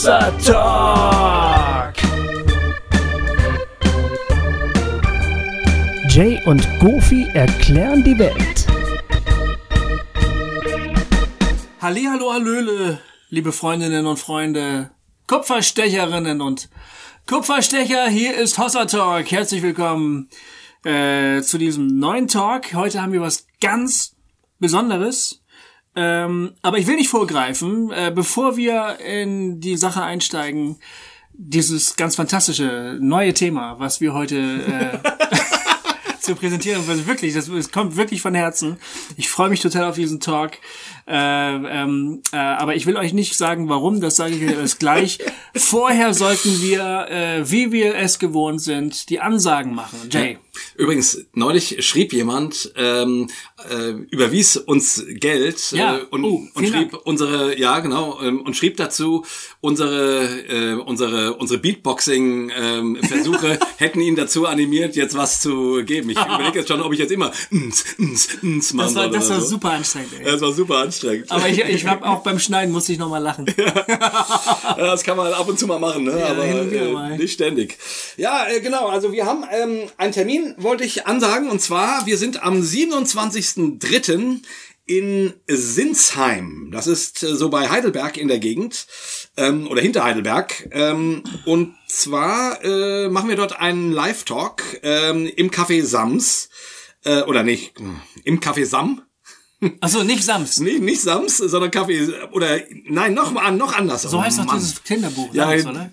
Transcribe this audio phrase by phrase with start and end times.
[0.00, 1.94] Hossa Talk.
[6.08, 8.66] Jay und Goofy erklären die Welt.
[11.82, 14.90] Hallihallo, Hallöle, liebe Freundinnen und Freunde,
[15.26, 16.70] Kupferstecherinnen und
[17.26, 19.30] Kupferstecher, hier ist Hossa Talk.
[19.30, 20.30] Herzlich willkommen
[20.82, 22.72] äh, zu diesem neuen Talk.
[22.72, 24.16] Heute haben wir was ganz
[24.58, 25.39] Besonderes.
[25.96, 30.78] Ähm, aber ich will nicht vorgreifen, äh, bevor wir in die Sache einsteigen,
[31.32, 34.98] dieses ganz fantastische neue Thema, was wir heute äh,
[36.20, 36.82] zu präsentieren.
[36.88, 38.78] Also wirklich, das, das kommt wirklich von Herzen.
[39.16, 40.52] Ich freue mich total auf diesen Talk.
[41.06, 44.78] Äh, ähm, äh, aber ich will euch nicht sagen, warum, das sage ich euch erst
[44.78, 45.18] gleich.
[45.56, 49.98] Vorher sollten wir, äh, wie wir es gewohnt sind, die Ansagen machen.
[50.10, 50.38] Jay.
[50.76, 53.28] Übrigens, neulich schrieb jemand, ähm,
[53.70, 55.98] äh, überwies uns Geld Ja.
[55.98, 57.06] äh, und, Oh, und schrieb Dank.
[57.06, 59.24] unsere, ja genau, ähm, und schrieb dazu,
[59.60, 66.10] unsere, äh, unsere, unsere Beatboxing-Versuche hätten ihn dazu animiert, jetzt was zu geben.
[66.10, 69.30] Ich überlege jetzt schon, ob ich jetzt immer ns, ns, ns machen Das war, das
[69.30, 69.46] war so.
[69.48, 70.12] super anstrengend.
[70.18, 70.24] Ey.
[70.24, 70.89] Das war super anstrengend.
[71.30, 73.46] Aber ich, ich hab auch beim Schneiden musste ich noch mal lachen.
[73.56, 76.24] Ja, das kann man ab und zu mal machen, ne?
[76.24, 77.16] aber und wieder äh, mal.
[77.18, 77.78] nicht ständig.
[78.16, 78.88] Ja, äh, genau.
[78.88, 84.38] Also wir haben ähm, einen Termin, wollte ich ansagen, und zwar wir sind am 27.03.
[84.86, 86.70] in Sinsheim.
[86.72, 88.86] Das ist äh, so bei Heidelberg in der Gegend
[89.36, 90.68] ähm, oder hinter Heidelberg.
[90.72, 96.48] Ähm, und zwar äh, machen wir dort einen Live-Talk ähm, im Café Sams.
[97.02, 97.74] Äh, oder nicht,
[98.24, 99.02] im Café Sam.
[99.80, 100.60] Achso, nicht Sams.
[100.60, 104.02] Nee, nicht Sams, sondern Kaffee oder nein, noch mal noch anders.
[104.02, 105.90] So heißt doch dieses Kinderbuch, ja, Sams, oder?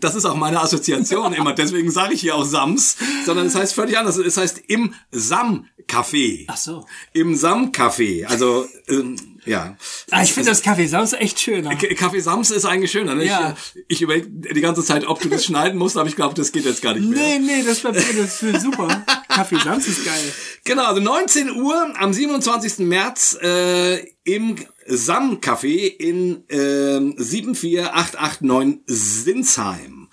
[0.00, 3.74] das ist auch meine Assoziation immer, deswegen sage ich hier auch Sams, sondern es heißt
[3.74, 4.16] völlig anders.
[4.16, 6.46] Es heißt im Sam-Café.
[6.48, 6.86] Ach so.
[7.12, 8.26] Im Sam-Café.
[8.26, 9.76] Also, ähm, ja.
[10.10, 11.68] Ah, ich finde das Kaffee Sams echt schön.
[11.78, 13.14] K- Kaffee Sams ist eigentlich schöner.
[13.14, 13.26] Ne?
[13.26, 13.56] Ja.
[13.74, 16.52] Ich, ich überlege die ganze Zeit, ob du das schneiden musst, aber ich glaube, das
[16.52, 17.38] geht jetzt gar nicht mehr.
[17.38, 19.04] Nee, nee, das bleibt das ist super.
[19.28, 20.32] Kaffee Sams ist geil.
[20.64, 22.78] Genau, also 19 Uhr am 27.
[22.86, 24.56] März äh, im
[24.86, 30.03] Sam-Café in äh, 74889 Sinsheim.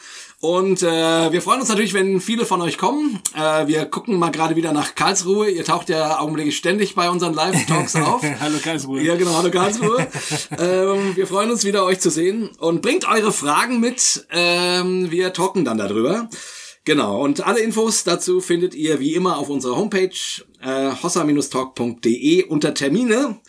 [0.42, 3.20] Und äh, wir freuen uns natürlich, wenn viele von euch kommen.
[3.36, 5.52] Äh, wir gucken mal gerade wieder nach Karlsruhe.
[5.52, 8.24] Ihr taucht ja augenblicklich ständig bei unseren Live-Talks auf.
[8.40, 9.04] Hallo Karlsruhe.
[9.04, 10.08] Ja, genau, hallo Karlsruhe.
[10.58, 12.50] ähm, wir freuen uns wieder, euch zu sehen.
[12.58, 14.26] Und bringt eure Fragen mit.
[14.32, 16.28] Ähm, wir talken dann darüber.
[16.86, 20.10] Genau, und alle Infos dazu findet ihr wie immer auf unserer Homepage
[20.60, 23.40] äh, hossa-talk.de unter Termine.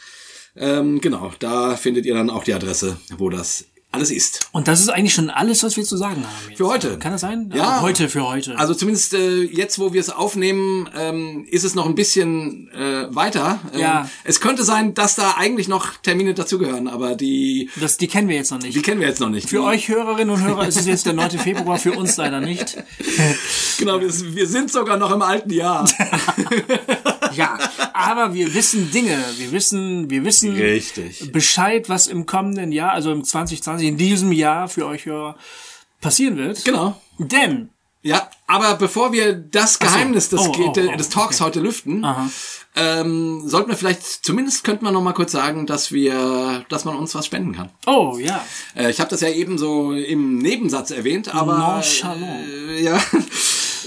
[0.55, 4.49] Ähm, genau, da findet ihr dann auch die Adresse, wo das alles ist.
[4.53, 6.49] Und das ist eigentlich schon alles, was wir zu sagen haben.
[6.49, 6.59] Jetzt.
[6.59, 6.99] Für heute.
[6.99, 7.51] Kann das sein?
[7.55, 7.69] Ja.
[7.73, 8.59] Also heute für heute.
[8.59, 13.15] Also zumindest äh, jetzt, wo wir es aufnehmen, ähm, ist es noch ein bisschen äh,
[13.15, 13.61] weiter.
[13.75, 14.09] Ähm, Ja.
[14.25, 18.37] Es könnte sein, dass da eigentlich noch Termine dazugehören, aber die, das, die kennen wir
[18.37, 18.75] jetzt noch nicht.
[18.75, 19.49] die kennen wir jetzt noch nicht.
[19.49, 21.31] für die, euch Hörerinnen und Hörer ist es jetzt der 9.
[21.39, 22.77] Februar, für uns leider nicht.
[23.79, 25.89] Genau, wir, wir sind sogar noch im alten Jahr.
[27.37, 27.59] Ja,
[27.93, 29.19] aber wir wissen Dinge.
[29.39, 31.33] Wir wissen, wir wissen Richtig.
[31.33, 35.37] Bescheid, was im kommenden Jahr, also im 2020, in diesem Jahr für euch Hörer
[36.01, 36.65] passieren wird.
[36.65, 37.01] genau.
[37.19, 37.71] Denn
[38.03, 42.29] Ja, aber bevor wir das Geheimnis des, Oh, oh, oh, des Talks heute lüften, Aha.
[42.75, 46.97] ähm, sollten wir vielleicht, zumindest könnten wir noch mal kurz sagen, dass wir, dass man
[46.97, 47.71] uns was spenden kann.
[47.87, 48.45] Oh ja.
[48.75, 52.49] Äh, ich habe das ja eben so im Nebensatz erwähnt, aber Nonchalant.
[52.49, 53.01] äh, ja,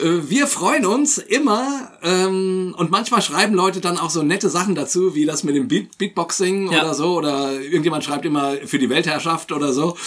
[0.03, 5.16] wir freuen uns immer ähm, und manchmal schreiben Leute dann auch so nette Sachen dazu,
[5.16, 6.81] wie das mit dem Beat Beatboxing Ja.
[6.81, 9.97] oder so oder irgendjemand schreibt immer für die Weltherrschaft oder so.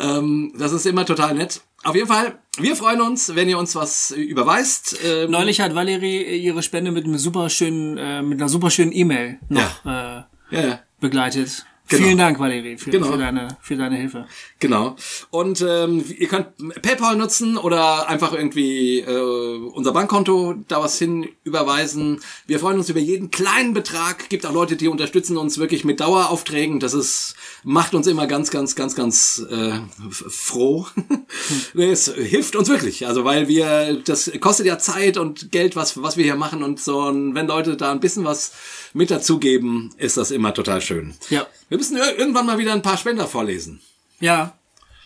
[0.00, 1.60] Ähm, das ist immer total nett.
[1.84, 4.98] Auf jeden Fall, wir freuen uns, wenn ihr uns was überweist.
[5.04, 8.92] Ähm, Neulich hat Valerie ihre Spende mit einem super schönen, äh, mit einer super schönen
[8.92, 10.80] E-Mail noch äh, ja, ja.
[11.00, 11.66] begleitet.
[11.88, 12.04] Genau.
[12.04, 13.12] Vielen Dank, Valerie, für, Genau.
[13.12, 14.26] für, deine, für deine Hilfe.
[14.60, 14.96] Genau.
[15.30, 16.46] Und ähm, ihr könnt
[16.80, 22.20] PayPal nutzen oder einfach irgendwie äh, unser Bankkonto da was hin überweisen.
[22.46, 24.30] Wir freuen uns über jeden kleinen Betrag.
[24.30, 26.80] Gibt auch Leute, die unterstützen uns wirklich mit Daueraufträgen.
[26.80, 27.34] Das ist
[27.64, 29.72] macht uns immer ganz, ganz, ganz, ganz äh,
[30.10, 30.86] froh.
[31.74, 33.06] nee, es hilft uns wirklich.
[33.06, 36.80] Also weil wir das kostet ja Zeit und Geld, was was wir hier machen und
[36.80, 37.02] so.
[37.02, 38.52] Und wenn Leute da ein bisschen was
[38.94, 41.14] mit dazugeben, ist das immer total schön.
[41.28, 41.46] Ja.
[41.72, 43.80] Wir müssen ir- irgendwann mal wieder ein paar Spender vorlesen.
[44.20, 44.52] Ja,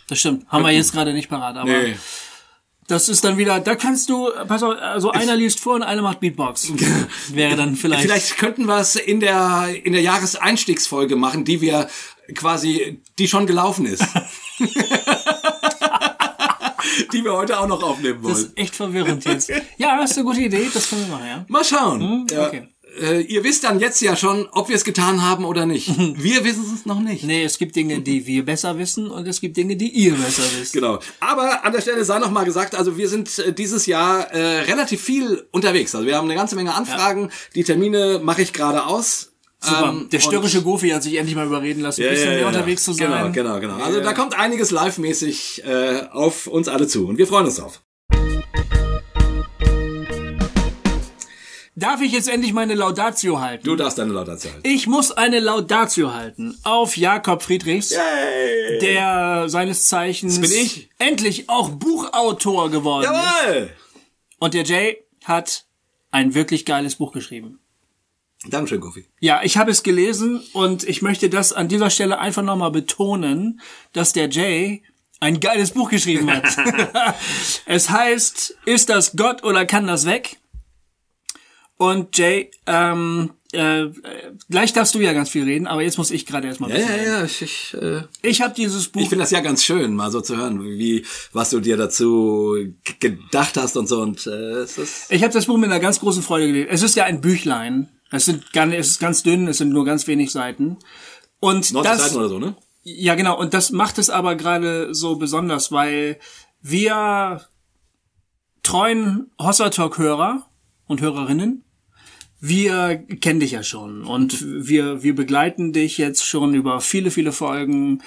[0.08, 0.48] das stimmt.
[0.48, 1.94] Haben wir jetzt gerade nicht parat, aber Nee.
[2.88, 6.02] das ist dann wieder, da kannst du, pass auf, also einer liest vor und einer
[6.02, 6.72] macht Beatbox.
[7.28, 8.02] Wäre dann vielleicht.
[8.02, 11.88] Vielleicht könnten wir es in der, in der Jahreseinstiegsfolge machen, die wir
[12.34, 14.02] quasi, die schon gelaufen ist.
[17.12, 18.46] die wir heute auch noch aufnehmen Das wollen.
[18.46, 19.50] ist echt verwirrend jetzt.
[19.78, 21.44] Ja, das ist eine gute Idee, das können wir machen, ja.
[21.46, 22.26] Mal schauen.
[22.30, 22.46] ja.
[22.48, 22.68] okay.
[23.00, 25.88] Äh, ihr wisst dann jetzt ja schon, ob wir es getan haben oder nicht.
[26.16, 27.25] Wir wissen es noch nicht.
[27.25, 30.43] Nee, es gibt Dinge, die wir besser wissen und es gibt Dinge, die ihr besser
[30.58, 30.72] wisst.
[30.72, 30.98] Genau.
[31.20, 34.60] Aber an der Stelle sei noch mal gesagt, also wir sind äh, dieses Jahr äh,
[34.60, 35.94] relativ viel unterwegs.
[35.94, 37.31] Also wir haben eine ganze Menge Anfragen.
[37.54, 39.32] Die Termine mache ich gerade aus.
[39.58, 39.88] Super.
[39.88, 42.92] Ähm, Der störrische Goofy hat sich endlich mal überreden lassen, ein bisschen mehr unterwegs zu
[42.92, 43.32] sein.
[43.32, 43.84] Genau, genau, genau.
[43.84, 47.82] Also da kommt einiges live-mäßig äh, auf uns alle zu und wir freuen uns drauf.
[51.78, 53.64] Darf ich jetzt endlich meine Laudatio halten?
[53.64, 54.67] Du darfst deine Laudatio halten.
[54.67, 58.78] Ich muss eine Laudatio halten auf Jakob Friedrichs, Hey.
[58.78, 60.88] der seines Zeichens bin ich.
[60.99, 63.11] endlich auch Buchautor geworden ist.
[63.11, 63.70] Jawohl!
[64.38, 65.67] Und der Jay hat
[66.11, 67.61] ein wirklich geiles Buch geschrieben.
[68.46, 69.06] Dankeschön, Kofi.
[69.20, 73.61] Ja, ich habe es gelesen und ich möchte das an dieser Stelle einfach nochmal betonen,
[73.93, 74.82] dass der Jay
[75.20, 76.44] ein geiles Buch geschrieben hat.
[77.67, 80.38] es heißt, ist das Gott oder kann das weg?
[81.78, 83.87] Und Jay, ähm, äh,
[84.49, 87.02] gleich darfst du ja ganz viel reden, aber jetzt muss ich gerade erstmal Ja, ja,
[87.02, 87.25] ja.
[87.25, 90.20] Ich, ich, äh, Ich habe dieses Buch ich finde das ja ganz schön, mal so
[90.20, 92.56] zu hören, wie was du dir dazu
[92.99, 94.00] gedacht hast und so.
[94.00, 96.69] Und äh, es ist Ich habe das Buch mit einer ganz großen Freude gelesen.
[96.70, 97.88] Es ist ja ein Büchlein.
[98.11, 100.78] Es sind gar, es ist ganz dünn, es sind nur ganz wenig Seiten.
[101.40, 102.56] Und 90 das, Seiten oder so, ne?
[102.84, 106.19] ja genau, und das macht es aber gerade so besonders, weil
[106.62, 107.44] wir
[108.62, 110.46] treuen Hossa Talk Hörer
[110.87, 111.64] und Hörerinnen,
[112.41, 117.33] wir kennen dich ja schon und wir, wir begleiten dich jetzt schon über viele, viele
[117.33, 118.03] Folgen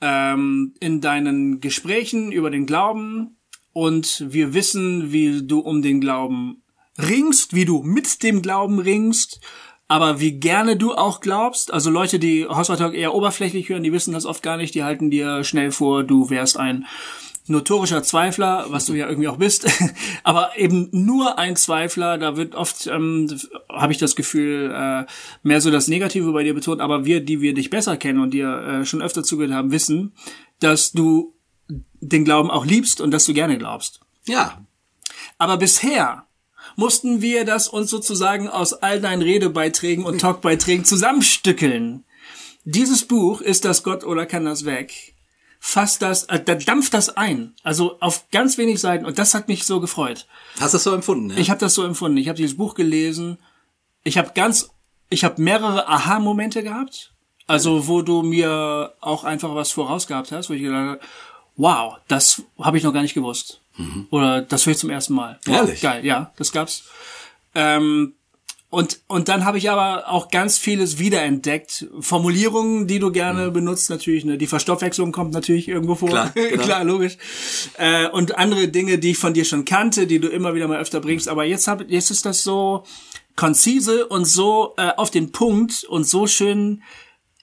[0.00, 3.36] ähm, in deinen Gesprächen über den Glauben
[3.72, 6.62] und wir wissen, wie du um den Glauben
[6.98, 9.40] ringst, wie du mit dem Glauben ringst,
[9.88, 11.72] aber wie gerne du auch glaubst.
[11.72, 15.10] Also Leute, die Talk eher oberflächlich hören, die wissen das oft gar nicht, die halten
[15.10, 16.86] dir schnell vor, du wärst ein
[17.46, 19.66] notorischer Zweifler, was du ja irgendwie auch bist,
[20.22, 23.28] aber eben nur ein Zweifler, da wird oft, ähm,
[23.68, 25.06] habe ich das Gefühl, äh,
[25.42, 28.32] mehr so das Negative bei dir betont, aber wir, die wir dich besser kennen und
[28.32, 30.14] dir äh, schon öfter zugehört haben, wissen,
[30.60, 31.34] dass du
[32.00, 34.00] den Glauben auch liebst und dass du gerne glaubst.
[34.26, 34.64] Ja.
[35.38, 36.26] Aber bisher
[36.76, 42.04] mussten wir das uns sozusagen aus all deinen Redebeiträgen und Talkbeiträgen zusammenstückeln.
[42.64, 45.15] Dieses Buch, ist das Gott oder kann das weg?
[45.58, 47.54] Fasst das, äh, da dampft das ein.
[47.62, 49.04] Also auf ganz wenig Seiten.
[49.04, 50.26] Und das hat mich so gefreut.
[50.60, 51.30] Hast du das so empfunden?
[51.30, 51.38] Ja?
[51.38, 52.16] Ich habe das so empfunden.
[52.18, 53.38] Ich habe dieses Buch gelesen.
[54.04, 54.70] Ich habe ganz,
[55.10, 57.12] ich habe mehrere Aha-Momente gehabt.
[57.46, 61.00] Also wo du mir auch einfach was vorausgehabt hast, wo ich gedacht habe,
[61.56, 63.60] wow, das habe ich noch gar nicht gewusst.
[64.10, 65.38] Oder das höre ich zum ersten Mal.
[65.44, 65.80] Wow, Ehrlich?
[65.80, 66.84] Geil, ja, das gab's.
[67.54, 68.14] Ähm,
[68.68, 71.86] und, und dann habe ich aber auch ganz vieles wiederentdeckt.
[72.00, 74.24] Formulierungen, die du gerne benutzt, natürlich.
[74.24, 74.38] Ne?
[74.38, 76.08] Die Verstoffwechslung kommt natürlich irgendwo vor.
[76.08, 76.62] Klar, genau.
[76.62, 77.16] Klar logisch.
[77.78, 80.80] Äh, und andere Dinge, die ich von dir schon kannte, die du immer wieder mal
[80.80, 81.28] öfter bringst.
[81.28, 82.82] Aber jetzt, hab, jetzt ist das so
[83.36, 86.82] konzise und so äh, auf den Punkt und so schön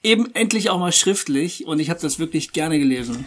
[0.04, 1.66] eben endlich auch mal schriftlich.
[1.66, 3.26] Und ich habe das wirklich gerne gelesen.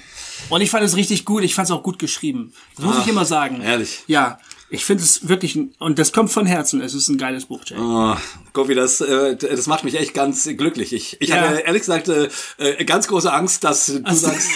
[0.51, 1.43] Und ich fand es richtig gut.
[1.43, 2.53] Ich fand es auch gut geschrieben.
[2.77, 3.63] Das muss ich immer sagen.
[3.63, 4.05] ehrlich?
[4.07, 4.39] Ja,
[4.71, 6.81] ich finde es wirklich, ein, und das kommt von Herzen.
[6.81, 7.77] Es ist ein geiles Buch, Jay.
[7.79, 8.15] Oh,
[8.53, 10.93] Kofi, das, äh, das macht mich echt ganz glücklich.
[10.93, 11.37] Ich, ich Ja.
[11.43, 12.29] hatte ehrlich gesagt äh,
[12.59, 14.49] äh, ganz große Angst, dass du sagst,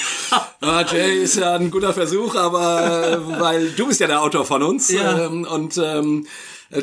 [0.60, 4.62] ah, Jay ist ja ein guter Versuch, aber weil du bist ja der Autor von
[4.62, 5.26] uns Ja.
[5.26, 6.26] ähm, und ähm,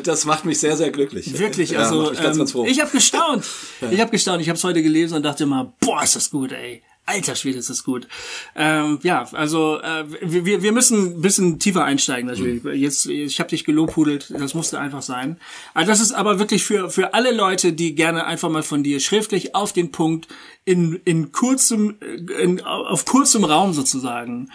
[0.04, 1.38] das macht mich sehr, sehr glücklich.
[1.38, 2.66] Wirklich, ja, also macht mich ganz, ähm, ganz froh.
[2.68, 3.44] ich habe gestaunt.
[3.90, 4.42] Ich habe gestaunt.
[4.42, 6.82] Ich habe es heute gelesen und dachte immer, boah, ist das gut, ey.
[7.08, 8.06] Alter Schwede, ist das gut.
[8.54, 12.62] Ähm, ja, also äh, wir, wir- müssen ein bisschen tiefer einsteigen natürlich.
[12.64, 15.40] Jetzt, ich habe dich gelobhudelt, das musste einfach sein.
[15.72, 19.00] Also das ist aber wirklich für für alle Leute, die gerne einfach mal von dir
[19.00, 20.28] schriftlich auf den Punkt
[20.66, 24.50] in in kurzem äh, in, auf kurzem Raum sozusagen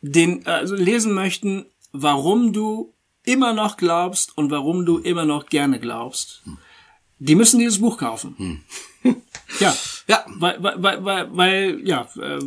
[0.00, 2.94] den also lesen möchten, warum du
[3.24, 6.42] immer noch glaubst und warum du immer noch gerne glaubst.
[7.18, 8.64] Die müssen dieses Buch kaufen.
[9.60, 9.76] ja.
[10.08, 10.24] Ja.
[10.38, 12.38] Weil, weil, weil, weil, ja, äh,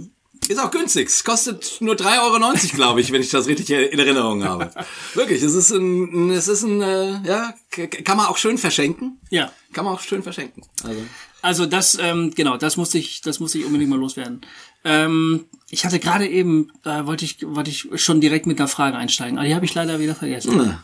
[0.48, 1.10] Ist auch günstig.
[1.10, 4.72] Es kostet nur 3,90 Euro, glaube ich, wenn ich das richtig in Erinnerung habe.
[5.14, 7.54] Wirklich, es ist ein, es ist ein, äh, ja,
[8.04, 9.20] kann man auch schön verschenken.
[9.30, 9.52] ja.
[9.74, 10.64] Kann man auch schön verschenken.
[10.84, 11.02] Also.
[11.44, 14.42] Also das, ähm, genau, das musste ich, das musste ich unbedingt mal loswerden.
[14.84, 18.98] Ähm, ich hatte gerade eben, da wollte ich, wollte ich schon direkt mit einer Frage
[18.98, 20.78] einsteigen, aber die habe ich leider wieder vergessen.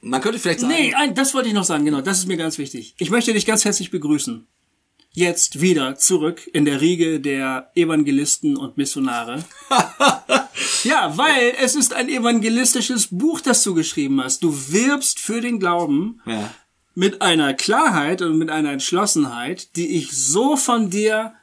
[0.00, 2.58] Man könnte vielleicht sagen, Nee, das wollte ich noch sagen, genau, das ist mir ganz
[2.58, 2.94] wichtig.
[2.98, 4.46] Ich möchte dich ganz herzlich begrüßen.
[5.14, 9.44] Jetzt wieder zurück in der Riege der Evangelisten und Missionare.
[10.84, 14.42] ja, weil es ist ein evangelistisches Buch, das du geschrieben hast.
[14.42, 16.54] Du wirbst für den Glauben ja.
[16.94, 21.34] mit einer Klarheit und mit einer Entschlossenheit, die ich so von dir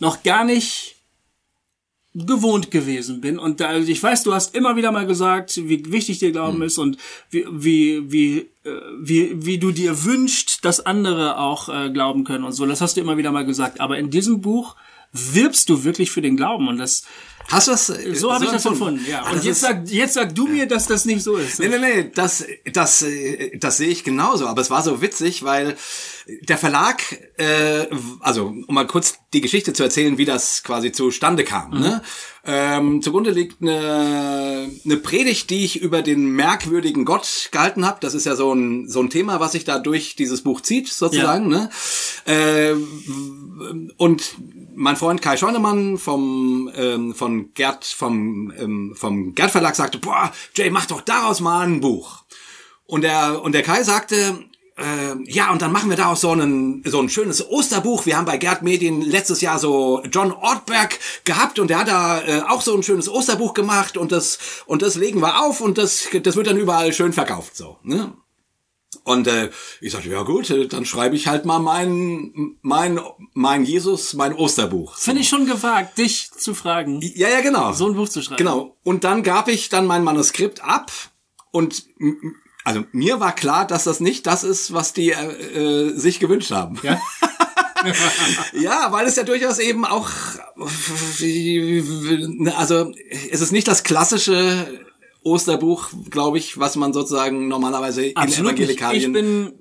[0.00, 0.93] noch gar nicht
[2.14, 3.38] gewohnt gewesen bin.
[3.38, 6.62] Und da, also ich weiß, du hast immer wieder mal gesagt, wie wichtig dir Glauben
[6.62, 6.96] ist und
[7.30, 12.44] wie, wie, wie, äh, wie, wie du dir wünschst, dass andere auch äh, glauben können
[12.44, 12.66] und so.
[12.66, 13.80] Das hast du immer wieder mal gesagt.
[13.80, 14.76] Aber in diesem Buch
[15.12, 17.04] wirbst du wirklich für den Glauben und das
[17.48, 17.86] Hast du das?
[17.86, 19.04] so habe ich das empfunden.
[19.08, 19.22] Ja.
[19.22, 21.58] Ah, Und das jetzt sag jetzt sag du mir, dass das nicht so ist.
[21.60, 23.04] Nee, nee, nee, das, das,
[23.56, 24.46] das sehe ich genauso.
[24.46, 25.76] Aber es war so witzig, weil
[26.48, 27.02] der Verlag,
[27.36, 27.86] äh,
[28.20, 31.78] also um mal kurz die Geschichte zu erzählen, wie das quasi zustande kam.
[31.78, 32.02] Ne?
[32.46, 37.98] Ähm, zugrunde liegt eine, eine Predigt, die ich über den merkwürdigen Gott gehalten habe.
[38.00, 40.88] Das ist ja so ein, so ein Thema, was sich da durch dieses Buch zieht,
[40.88, 41.48] sozusagen.
[41.48, 41.70] Ne?
[42.24, 42.74] Äh,
[43.96, 44.34] und
[44.74, 50.32] mein Freund Kai Scheunemann vom ähm, von Gerd vom ähm, vom Gerd Verlag sagte, boah,
[50.54, 52.24] Jay, mach doch daraus mal ein Buch.
[52.86, 54.44] Und der und der Kai sagte,
[54.76, 58.06] äh, ja, und dann machen wir daraus so ein so ein schönes Osterbuch.
[58.06, 62.20] Wir haben bei Gerd Medien letztes Jahr so John Ortberg gehabt und der hat da
[62.22, 65.78] äh, auch so ein schönes Osterbuch gemacht und das und das legen wir auf und
[65.78, 68.14] das das wird dann überall schön verkauft so, ne?
[69.04, 69.50] Und äh,
[69.82, 72.98] ich sagte, ja gut, äh, dann schreibe ich halt mal mein, mein,
[73.34, 74.96] mein Jesus, mein Osterbuch.
[74.96, 77.72] Finde ich schon gewagt, dich zu fragen, Ja, ja, genau.
[77.74, 78.38] so ein Buch zu schreiben.
[78.38, 78.76] Genau.
[78.82, 80.90] Und dann gab ich dann mein Manuskript ab
[81.50, 81.84] und
[82.64, 86.50] also mir war klar, dass das nicht das ist, was die äh, äh, sich gewünscht
[86.50, 86.80] haben.
[86.82, 87.00] Ja?
[88.54, 90.08] Ja, weil es ja durchaus eben auch,
[92.56, 92.92] also
[93.30, 94.83] es ist nicht das klassische
[95.24, 98.70] Osterbuch, glaube ich, was man sozusagen normalerweise in Absolut nicht.
[98.70, 99.52] Ich Evangelikalien bin,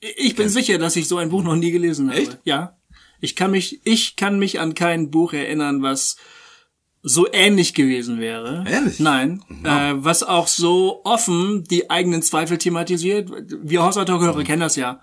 [0.00, 2.20] ich bin sicher, dass ich so ein Buch noch nie gelesen habe.
[2.20, 2.38] Echt?
[2.44, 2.78] Ja.
[3.20, 6.16] Ich kann mich, ich kann mich an kein Buch erinnern, was
[7.02, 8.64] so ähnlich gewesen wäre.
[8.68, 9.00] Ehrlich?
[9.00, 9.42] Nein.
[9.64, 13.30] Äh, was auch so offen die eigenen Zweifel thematisiert.
[13.62, 15.00] Wir Hausautorhörer kennen das ja.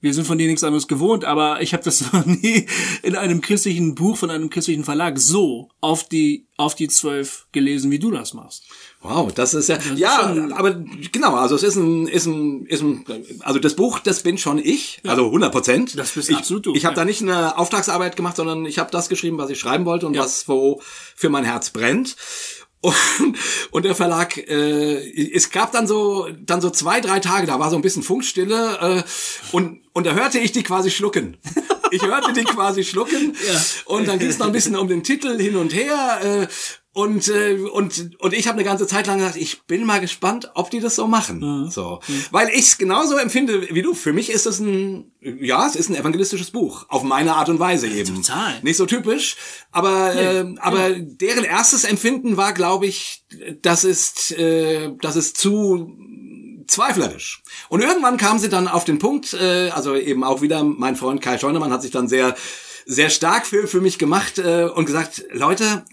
[0.00, 2.66] Wir sind von denen nichts anderes gewohnt, aber ich habe das noch nie
[3.02, 7.90] in einem christlichen Buch von einem christlichen Verlag so auf die auf die zwölf gelesen,
[7.90, 8.64] wie du das machst.
[9.00, 10.74] Wow, das ist ja, ja, aber
[11.12, 13.04] genau, also es ist ein, ist ein, ist ein,
[13.40, 15.98] also das Buch, das bin schon ich, also 100 Prozent.
[15.98, 17.02] Das bist ich, absolut du, Ich habe ja.
[17.02, 20.18] da nicht eine Auftragsarbeit gemacht, sondern ich habe das geschrieben, was ich schreiben wollte und
[20.18, 20.82] was wo
[21.14, 22.16] für mein Herz brennt.
[22.80, 22.94] Und,
[23.70, 27.70] und der Verlag, äh, es gab dann so, dann so zwei, drei Tage, da war
[27.70, 29.02] so ein bisschen Funkstille äh,
[29.52, 31.38] und und da hörte ich die quasi schlucken.
[31.90, 33.34] Ich hörte die quasi schlucken
[33.86, 36.20] und dann ging es noch ein bisschen um den Titel hin und her.
[36.22, 36.46] Äh,
[36.98, 40.50] und, äh, und, und ich habe eine ganze Zeit lang gesagt, ich bin mal gespannt,
[40.54, 41.70] ob die das so machen.
[41.70, 42.00] So.
[42.32, 43.94] Weil ich es genauso empfinde wie du.
[43.94, 46.86] Für mich ist es ein, ja, es ist ein evangelistisches Buch.
[46.88, 48.16] Auf meine Art und Weise eben.
[48.16, 48.58] total.
[48.62, 49.36] Nicht so typisch.
[49.70, 53.22] Aber, äh, aber deren erstes Empfinden war, glaube ich,
[53.62, 55.96] das ist, äh, das ist zu
[56.66, 57.44] zweiflerisch.
[57.68, 61.22] Und irgendwann kamen sie dann auf den Punkt, äh, also eben auch wieder mein Freund
[61.22, 62.34] Kai Scheunemann hat sich dann sehr,
[62.86, 65.84] sehr stark für, für mich gemacht äh, und gesagt, Leute,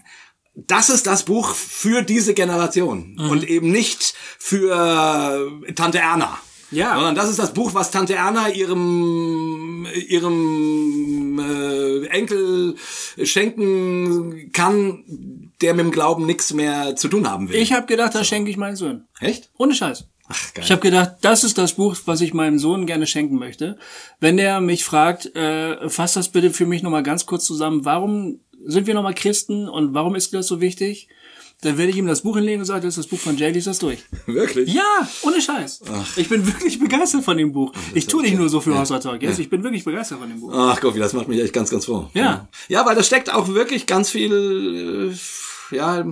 [0.56, 6.38] das ist das Buch für diese Generation und eben nicht für äh, Tante Erna.
[6.70, 6.94] Ja.
[6.94, 12.74] Sondern das ist das Buch, was Tante Erna ihrem, ihrem äh, Enkel
[13.22, 15.04] schenken kann,
[15.60, 17.56] der mit dem Glauben nichts mehr zu tun haben will.
[17.56, 19.04] Ich habe gedacht, das schenke ich meinen Sohn.
[19.20, 19.50] Echt?
[19.58, 20.06] Ohne Scheiß.
[20.28, 20.64] Ach, geil.
[20.64, 23.78] Ich habe gedacht, das ist das Buch, was ich meinem Sohn gerne schenken möchte.
[24.18, 28.40] Wenn der mich fragt, äh, fass das bitte für mich nochmal ganz kurz zusammen, warum
[28.66, 31.08] sind wir nochmal Christen und warum ist das so wichtig?
[31.62, 33.50] Dann werde ich ihm das Buch hinlegen und sagen, das ist das Buch von Jay,
[33.50, 34.00] lies das durch.
[34.26, 34.74] Wirklich?
[34.74, 35.80] Ja, ohne Scheiß.
[36.16, 37.72] Ich bin wirklich begeistert von dem Buch.
[37.94, 39.38] Ich tue nicht nur so für Hossa Talk, jetzt.
[39.38, 40.52] Ich bin wirklich begeistert von dem Buch.
[40.54, 42.10] Ach Gott, das macht mich echt ganz, ganz froh.
[42.12, 42.46] Ja.
[42.68, 45.12] Ja, weil da steckt auch wirklich ganz viel,
[45.72, 46.04] äh, ja,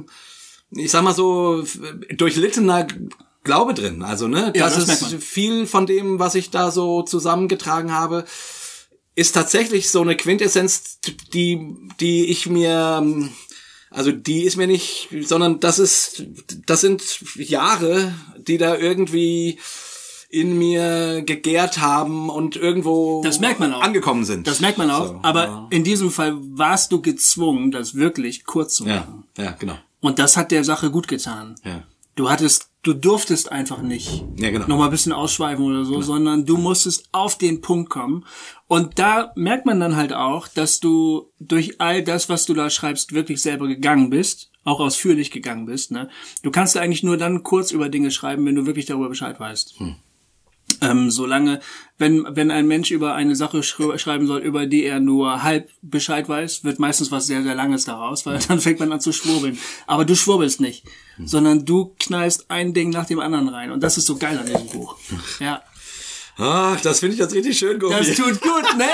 [0.70, 1.62] ich sag mal so,
[2.16, 2.87] durchlittener
[3.42, 4.02] Glaube drin.
[4.02, 7.92] Also, ne, Ja, das, das merkt ist viel von dem, was ich da so zusammengetragen
[7.92, 8.25] habe,
[9.14, 10.99] ist tatsächlich so eine Quintessenz,
[11.33, 13.30] die, die ich mir, ähm,
[13.90, 16.25] also die ist mir nicht, sondern das ist,
[16.66, 17.02] das sind
[17.37, 19.59] Jahre, die da irgendwie
[20.30, 23.83] in mir gegärt haben und irgendwo Das merkt man auch.
[23.83, 24.49] angekommen sind.
[24.49, 25.06] Das merkt man auch.
[25.09, 29.25] So, aber in diesem Fall warst du gezwungen, das wirklich kurz zu ja, machen.
[29.38, 29.78] ja, genau.
[30.00, 31.54] Und das hat der Sache gut getan.
[31.64, 31.85] Ja.
[32.16, 34.67] Du hattest, du durftest einfach nicht Ja, genau.
[34.69, 38.25] noch mal ein bisschen ausschweifen oder so, sondern du musstest auf den Punkt kommen.
[38.69, 42.71] Und da merkt man dann halt auch, dass du durch all das, was du da
[42.71, 45.91] schreibst, wirklich selber gegangen bist, auch ausführlich gegangen bist.
[45.91, 46.09] Ne?
[46.43, 49.81] Du kannst eigentlich nur dann kurz über Dinge schreiben, wenn du wirklich darüber Bescheid weißt.
[49.81, 49.97] Hm.
[50.81, 51.61] Ähm, solange,
[51.99, 55.71] wenn, wenn ein Mensch über eine Sache schrei- schreiben soll, über die er nur halb
[55.83, 59.12] Bescheid weiß, wird meistens was sehr, sehr Langes daraus, weil dann fängt man an zu
[59.12, 59.59] schwurbeln.
[59.87, 60.85] Aber du schwurbelst nicht,
[61.25, 63.71] sondern du knallst ein Ding nach dem anderen rein.
[63.71, 64.97] Und das ist so geil an diesem Buch.
[65.40, 65.62] Ja.
[66.37, 67.95] Ach, das finde ich jetzt richtig schön, Gobi.
[67.95, 68.88] Das tut gut, ne?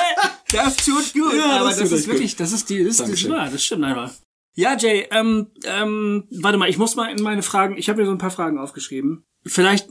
[0.53, 1.35] Das tut gut.
[1.35, 3.31] Ja, Aber das ist wirklich, das ist die, das ist, das ist Dankeschön.
[3.33, 4.13] wahr, das stimmt einfach.
[4.55, 8.05] Ja, Jay, ähm, ähm, warte mal, ich muss mal in meine Fragen, ich habe mir
[8.07, 9.25] so ein paar Fragen aufgeschrieben.
[9.47, 9.89] Vielleicht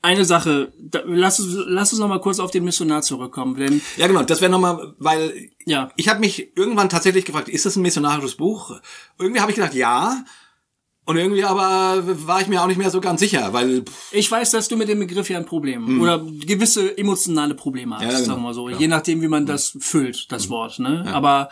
[0.00, 3.80] eine Sache, da, lass, uns, lass uns noch mal kurz auf den Missionar zurückkommen, denn
[3.96, 5.90] Ja, genau, das wäre nochmal, weil Ja.
[5.96, 8.78] ich habe mich irgendwann tatsächlich gefragt, ist das ein missionarisches Buch?
[9.18, 10.24] Irgendwie habe ich gedacht, ja.
[11.04, 14.30] Und irgendwie aber war ich mir auch nicht mehr so ganz sicher, weil pff, ich
[14.30, 18.10] weiß, dass du mit dem Begriff ja ein Problem oder gewisse emotionale Probleme hast, Hm.
[18.10, 18.26] Ja, genau.
[18.34, 18.68] sagen wir so.
[18.68, 21.06] Je nachdem, wie man das füllt, das Wort, ne?
[21.12, 21.48] Aber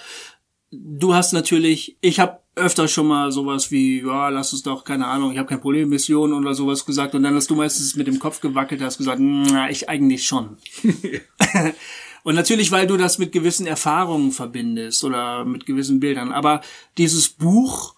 [0.71, 5.07] du hast natürlich, ich habe öfter schon mal sowas wie, ja, lass uns doch, keine
[5.07, 8.07] Ahnung, ich habe kein Problem, Mission oder sowas gesagt und dann hast du meistens mit
[8.07, 10.57] dem Kopf gewackelt, hast gesagt, na, ich eigentlich schon.
[12.25, 16.33] und natürlich, weil du das mit gewissen Erfahrungen verbindest oder mit gewissen Bildern.
[16.33, 16.63] Aber
[16.97, 17.95] dieses Buch,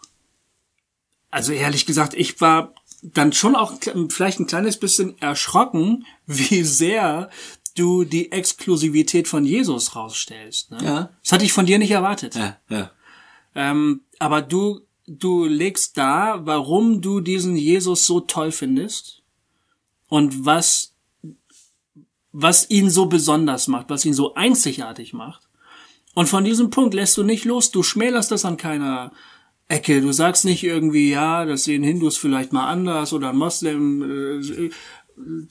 [1.31, 3.75] also ehrlich gesagt, ich war dann schon auch
[4.09, 7.31] vielleicht ein kleines bisschen erschrocken, wie sehr
[7.77, 10.73] du die Exklusivität von Jesus rausstellst.
[10.73, 10.79] Ne?
[10.83, 11.11] Ja.
[11.23, 12.35] Das hatte ich von dir nicht erwartet.
[12.35, 12.91] ja, ja.
[13.55, 19.23] Ähm, aber du, du legst da, warum du diesen Jesus so toll findest
[20.09, 20.95] und was,
[22.33, 25.49] was ihn so besonders macht, was ihn so einzigartig macht.
[26.15, 27.71] Und von diesem Punkt lässt du nicht los.
[27.71, 29.13] Du schmälerst das an keiner
[29.69, 30.01] Ecke.
[30.01, 34.41] Du sagst nicht irgendwie, ja, das sehen Hindus vielleicht mal anders oder ein Moslem.
[34.43, 34.71] Äh,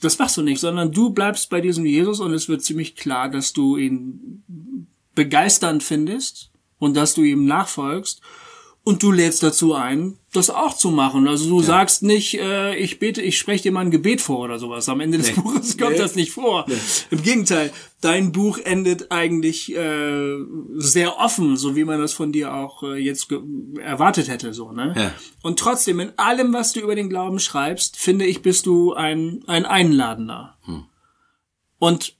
[0.00, 3.28] das machst du nicht, sondern du bleibst bei diesem Jesus und es wird ziemlich klar,
[3.28, 4.42] dass du ihn
[5.14, 8.20] begeisternd findest und dass du ihm nachfolgst
[8.84, 11.28] und du lädst dazu ein, das auch zu machen.
[11.28, 14.58] Also du sagst nicht, äh, ich bete, ich spreche dir mal ein Gebet vor oder
[14.58, 14.88] sowas.
[14.88, 15.98] Am Ende des Buches kommt Nee.
[15.98, 16.64] das nicht vor.
[17.10, 17.70] Im Gegenteil,
[18.00, 20.36] dein Buch endet eigentlich äh,
[20.76, 23.28] sehr offen, so wie man das von dir auch äh, jetzt
[23.78, 24.94] erwartet hätte, so ne.
[24.96, 25.12] Ja.
[25.42, 29.42] Und trotzdem in allem, was du über den Glauben schreibst, finde ich, bist du ein
[29.46, 30.56] ein Einladender.
[31.78, 32.16] Und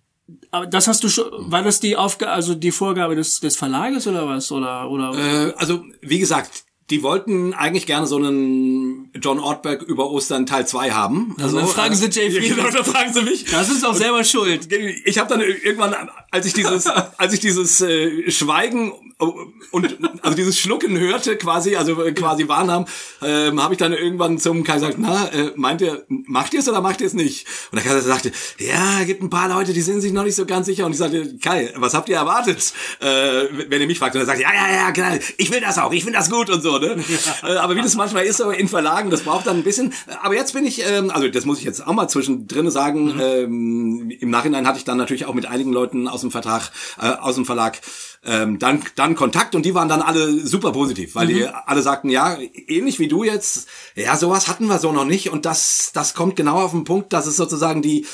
[0.50, 4.06] aber das hast du schon, war das die Aufgabe, also die Vorgabe des, des Verlages
[4.06, 4.50] oder was?
[4.52, 5.12] Oder, oder?
[5.14, 10.66] Äh, also, wie gesagt, die wollten eigentlich gerne so einen John Ortberg über Ostern Teil
[10.66, 11.36] 2 haben.
[11.40, 12.66] Also, dann fragen sie Jay Ja, Friedman.
[12.66, 13.44] Genau, dann fragen sie mich.
[13.44, 14.72] das ist auch selber schuld.
[15.04, 15.94] Ich habe dann irgendwann,
[16.30, 16.86] als ich dieses,
[17.18, 22.86] als ich dieses äh, Schweigen und also dieses Schlucken hörte, quasi, also äh, quasi wahrnahm,
[23.20, 26.68] ähm, habe ich dann irgendwann zum Kaiser gesagt, na, äh, meint ihr, macht ihr es
[26.68, 27.46] oder macht ihr es nicht?
[27.72, 30.46] Und der Kaiser sagte, ja, gibt ein paar Leute, die sind sich noch nicht so
[30.46, 30.86] ganz sicher.
[30.86, 34.14] Und ich sagte, Kai, was habt ihr erwartet, äh, wenn ihr mich fragt?
[34.14, 36.48] Und er sagt, ja, ja, ja, klar, ich will das auch, ich finde das gut
[36.48, 36.77] und so.
[36.80, 37.04] Ne?
[37.42, 39.92] Äh, aber wie das manchmal ist, so in Verlagen, das braucht dann ein bisschen.
[40.22, 43.18] Aber jetzt bin ich, ähm, also das muss ich jetzt auch mal zwischendrin sagen.
[43.20, 47.06] Ähm, Im Nachhinein hatte ich dann natürlich auch mit einigen Leuten aus dem Vertrag, äh,
[47.06, 47.80] aus dem Verlag
[48.24, 52.10] ähm, dann, dann Kontakt und die waren dann alle super positiv, weil die alle sagten,
[52.10, 52.36] ja,
[52.66, 56.36] ähnlich wie du jetzt, ja, sowas hatten wir so noch nicht und das, das kommt
[56.36, 58.06] genau auf den Punkt, dass es sozusagen die,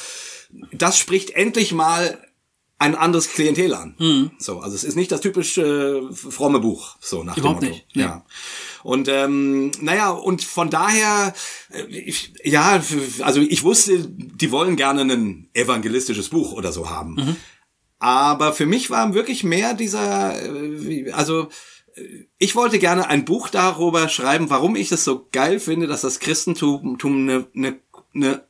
[0.73, 2.19] das spricht endlich mal
[2.85, 4.31] ein anderes Klientel an.
[4.39, 7.83] So, also es ist nicht das typisch äh, fromme Buch, so nach Überhaupt dem Motto.
[7.83, 8.03] nicht, nee.
[8.03, 8.25] Ja.
[8.83, 11.33] Und ähm, naja, und von daher,
[11.71, 12.83] äh, ich, ja,
[13.21, 17.15] also ich wusste, die wollen gerne ein evangelistisches Buch oder so haben.
[17.15, 17.37] Mhm.
[17.99, 21.49] Aber für mich war wirklich mehr dieser, äh, also
[21.95, 26.03] äh, ich wollte gerne ein Buch darüber schreiben, warum ich es so geil finde, dass
[26.03, 27.81] das Christentum eine, eine,
[28.15, 28.47] eine,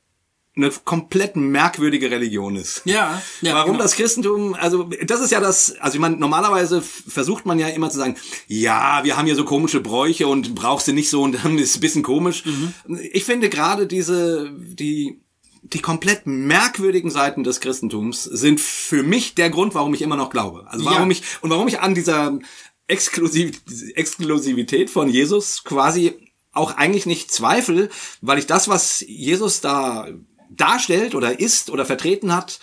[0.57, 2.83] eine komplett merkwürdige Religion ist.
[2.85, 3.83] Ja, ja, Warum genau.
[3.83, 7.91] das Christentum, also das ist ja das, also ich meine, normalerweise versucht man ja immer
[7.91, 11.45] zu sagen, ja, wir haben hier so komische Bräuche und brauchst du nicht so und
[11.45, 12.45] dann ist es ein bisschen komisch.
[12.45, 12.73] Mhm.
[13.13, 15.21] Ich finde gerade diese, die,
[15.63, 20.31] die komplett merkwürdigen Seiten des Christentums sind für mich der Grund, warum ich immer noch
[20.31, 20.67] glaube.
[20.69, 21.17] Also warum Ja.
[21.17, 22.39] ich, und warum ich an dieser
[22.87, 23.61] Exklusiv,
[23.95, 26.13] Exklusivität von Jesus quasi
[26.53, 27.89] auch eigentlich nicht zweifle,
[28.21, 30.07] weil ich das, was Jesus da
[30.51, 32.59] darstellt oder ist oder vertreten hat,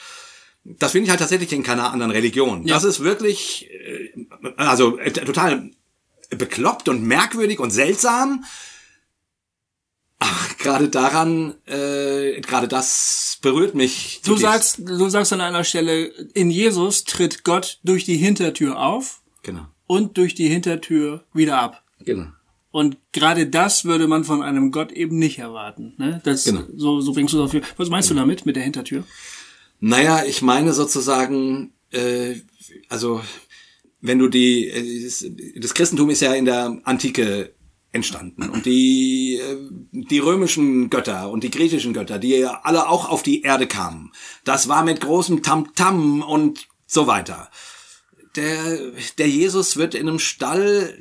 [0.64, 2.66] das finde ich halt tatsächlich in keiner anderen Religion.
[2.68, 2.76] Ja.
[2.76, 4.26] Das ist wirklich, äh,
[4.58, 5.72] also äh, total
[6.30, 8.46] bekloppt und merkwürdig und seltsam.
[10.20, 14.22] Aber gerade daran, äh, gerade das berührt mich.
[14.24, 19.22] Du sagst, du sagst an einer Stelle, in Jesus tritt Gott durch die Hintertür auf
[19.42, 19.66] Genau.
[19.88, 21.84] und durch die Hintertür wieder ab.
[22.06, 22.28] Genau.
[22.72, 25.94] Und gerade das würde man von einem Gott eben nicht erwarten.
[25.98, 26.22] Ne?
[26.24, 26.62] Das, Genau.
[26.76, 27.62] so, so bringst du es auf.
[27.78, 29.04] Was meinst du damit mit der Hintertür?
[29.82, 32.36] Naja, ich meine sozusagen, äh,
[32.88, 33.22] also
[34.00, 35.26] wenn du die, äh, das-
[35.58, 37.54] das Christentum ist ja in der Antike
[37.92, 39.58] entstanden und die, äh,
[39.92, 44.14] die römischen Götter und die griechischen Götter, die ja alle auch auf die Erde kamen,
[44.46, 47.50] das war mit großem Tamtam und so weiter.
[48.38, 50.98] Der, der Jesus wird in einem Stall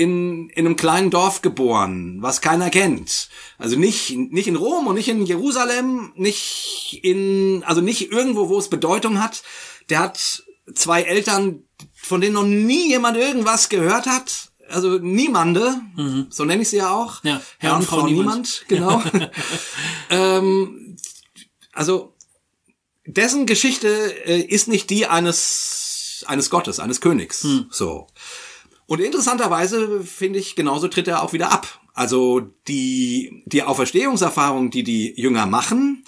[0.00, 3.28] in, in einem kleinen Dorf geboren, was keiner kennt.
[3.58, 8.58] Also nicht, nicht in Rom und nicht in Jerusalem, nicht in, also nicht irgendwo, wo
[8.58, 9.42] es Bedeutung hat.
[9.90, 10.42] Der hat
[10.74, 14.50] zwei Eltern, von denen noch nie jemand irgendwas gehört hat.
[14.70, 15.74] also Niemande,
[16.30, 17.22] so nenne ich sie ja auch.
[17.22, 19.02] Ja, Herr und Frau Niemand, genau.
[20.10, 20.96] ähm,
[21.74, 22.16] also
[23.04, 23.88] dessen Geschichte
[24.26, 27.44] äh, ist nicht die eines eines Gottes, eines Königs.
[27.70, 28.06] So.
[28.90, 31.78] Und interessanterweise finde ich, genauso tritt er auch wieder ab.
[31.94, 36.04] Also die die Auferstehungserfahrung, die die Jünger machen,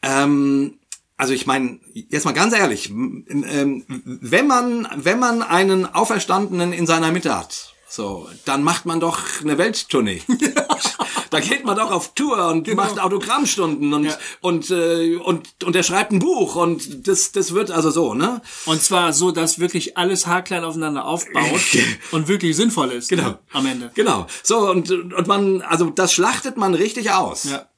[0.00, 0.78] ähm,
[1.18, 6.86] also ich meine, jetzt mal ganz ehrlich, ähm, wenn man wenn man einen Auferstandenen in
[6.86, 10.22] seiner Mitte hat, so, dann macht man doch eine Welttournee.
[11.30, 14.18] da geht man doch auf Tour und macht Autogrammstunden und Ja.
[14.40, 18.42] und äh, und und er schreibt ein Buch und das das wird also so, ne?
[18.66, 21.60] Und zwar so, dass wirklich alles haarklein aufeinander aufbaut
[22.12, 23.08] und wirklich sinnvoll ist.
[23.08, 23.28] Genau.
[23.30, 23.90] ne, Am Ende.
[23.94, 24.26] Genau.
[24.42, 27.44] So und und man also das schlachtet man richtig aus.
[27.44, 27.68] Ja.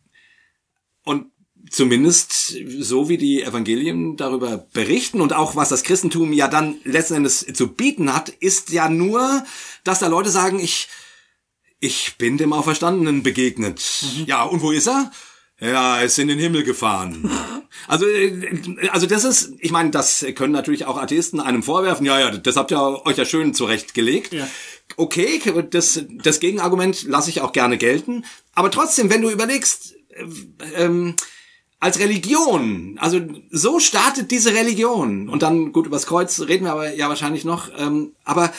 [1.04, 1.26] Und
[1.70, 7.14] zumindest so wie die Evangelien darüber berichten und auch was das Christentum ja dann letzten
[7.14, 9.44] Endes zu bieten hat, ist ja nur,
[9.84, 10.88] dass da Leute sagen, ich,
[11.81, 13.83] ich bin dem Auferstandenen begegnet.
[14.27, 15.11] Ja, und wo ist er?
[15.61, 17.31] Ja, er ist in den Himmel gefahren.
[17.87, 22.05] Also, äh, also das ist, ich meine, das können natürlich auch Atheisten einem vorwerfen.
[22.05, 24.33] Ja, ja, das habt ihr euch ja schön zurechtgelegt.
[24.33, 24.47] Ja.
[24.97, 25.40] Okay,
[25.71, 28.25] das, das Gegenargument lasse ich auch gerne gelten.
[28.55, 29.95] Aber trotzdem, wenn du überlegst,
[30.75, 31.14] ähm,
[31.79, 35.29] als Religion, also so startet diese Religion.
[35.29, 37.71] Und dann, gut, übers Kreuz reden wir aber ja wahrscheinlich noch.
[37.79, 38.53] Ähm, aber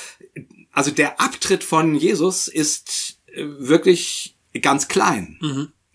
[0.72, 5.38] also der Abtritt von Jesus ist äh, wirklich ganz klein.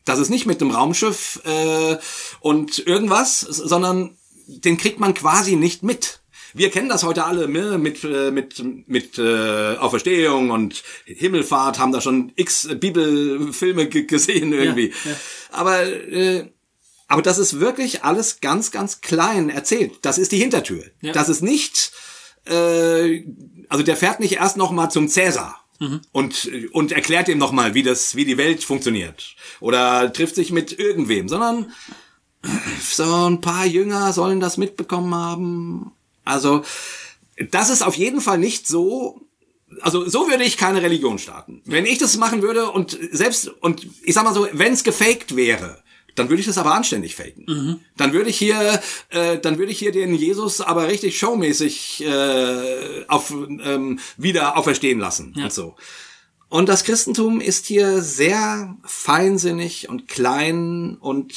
[0.05, 1.97] Das ist nicht mit dem Raumschiff äh,
[2.41, 6.21] und irgendwas, sondern den kriegt man quasi nicht mit.
[6.55, 11.93] Wir kennen das heute alle ne, mit äh, mit mit äh, Auferstehung und Himmelfahrt haben
[11.93, 14.89] da schon x Bibelfilme ge gesehen irgendwie.
[15.05, 15.17] Ja, ja.
[15.51, 16.51] Aber äh,
[17.09, 19.99] aber das ist wirklich alles ganz ganz klein erzählt.
[20.03, 20.85] Das ist die Hintertür.
[21.03, 21.13] Ja.
[21.13, 21.93] Das ist nicht
[22.47, 23.23] äh,
[23.69, 25.63] also der fährt nicht erst noch mal zum Cäsar.
[26.13, 29.37] Und, und erklärt ihm nochmal, wie das, wie die Welt funktioniert.
[29.61, 31.71] Oder trifft sich mit irgendwem, sondern
[32.81, 35.93] so ein paar Jünger sollen das mitbekommen haben.
[36.25, 36.63] Also,
[37.51, 39.21] das ist auf jeden Fall nicht so,
[39.81, 41.61] also so würde ich keine Religion starten.
[41.65, 45.37] Wenn ich das machen würde und selbst, und ich sag mal so, wenn es gefaked
[45.37, 45.83] wäre,
[46.17, 47.45] dann würde ich das aber anständig faken.
[47.97, 53.05] Dann würde ich hier, äh, dann würde ich hier den Jesus aber richtig showmäßig äh,
[53.07, 55.77] auf, ähm, wieder auferstehen lassen und so.
[56.49, 61.35] Und das Christentum ist hier sehr feinsinnig und klein und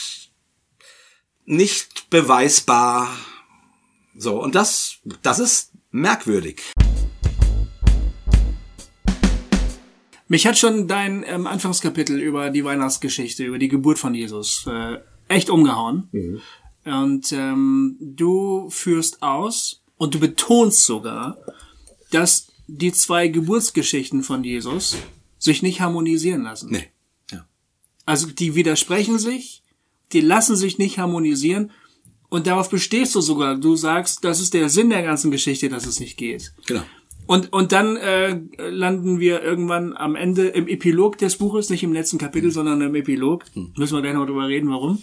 [1.45, 3.09] nicht beweisbar.
[4.15, 6.61] So, und das, das ist merkwürdig.
[10.29, 14.99] Mich hat schon dein ähm, Anfangskapitel über die Weihnachtsgeschichte, über die Geburt von Jesus äh,
[15.27, 16.07] echt umgehauen.
[16.85, 21.39] Und ähm, du führst aus und du betonst sogar,
[22.11, 24.97] dass die zwei Geburtsgeschichten von Jesus
[25.39, 26.69] sich nicht harmonisieren lassen.
[26.71, 26.87] Nee.
[27.31, 27.47] Ja.
[28.05, 29.63] Also die widersprechen sich,
[30.13, 31.71] die lassen sich nicht harmonisieren
[32.29, 33.55] und darauf bestehst du sogar.
[33.55, 36.53] Du sagst, das ist der Sinn der ganzen Geschichte, dass es nicht geht.
[36.67, 36.83] Genau.
[37.29, 41.93] Und, und dann äh, landen wir irgendwann am Ende im Epilog des Buches, nicht im
[41.93, 43.45] letzten Kapitel, sondern im Epilog.
[43.53, 44.97] Müssen wir gleich noch drüber reden, warum.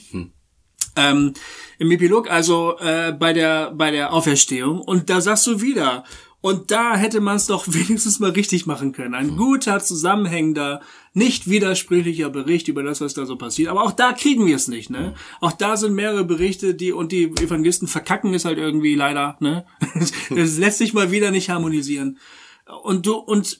[0.96, 1.34] Ähm,
[1.78, 4.80] Im Epilog, also äh, bei der bei der Auferstehung.
[4.80, 6.02] Und da sagst du wieder,
[6.46, 9.14] und da hätte man es doch wenigstens mal richtig machen können.
[9.14, 10.80] Ein guter, zusammenhängender,
[11.12, 13.68] nicht widersprüchlicher Bericht über das, was da so passiert.
[13.68, 15.14] Aber auch da kriegen wir es nicht, ne?
[15.40, 19.66] Auch da sind mehrere Berichte, die und die Evangelisten verkacken es halt irgendwie leider, ne?
[20.30, 22.18] Das lässt sich mal wieder nicht harmonisieren.
[22.84, 23.58] Und du und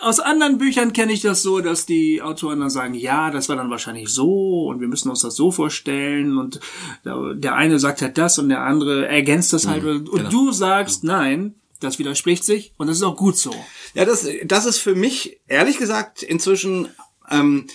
[0.00, 3.56] aus anderen Büchern kenne ich das so, dass die Autoren dann sagen, ja, das war
[3.56, 6.60] dann wahrscheinlich so und wir müssen uns das so vorstellen und
[7.04, 10.30] der eine sagt halt das und der andere ergänzt das halt und genau.
[10.30, 13.54] du sagst, nein, das widerspricht sich und das ist auch gut so.
[13.94, 16.88] Ja, das, das ist für mich, ehrlich gesagt, inzwischen
[17.30, 17.66] ähm,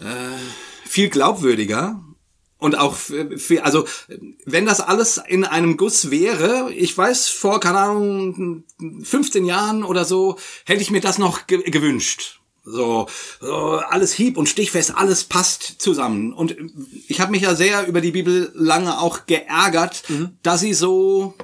[0.00, 0.04] äh,
[0.84, 2.00] viel glaubwürdiger.
[2.56, 3.86] Und auch für, für, also,
[4.46, 8.64] wenn das alles in einem Guss wäre, ich weiß, vor, keine Ahnung,
[9.02, 12.40] 15 Jahren oder so, hätte ich mir das noch ge gewünscht.
[12.64, 13.06] So,
[13.40, 16.32] so, alles hieb und stichfest, alles passt zusammen.
[16.32, 16.56] Und
[17.08, 20.04] ich habe mich ja sehr über die Bibel lange auch geärgert,
[20.42, 21.34] dass sie so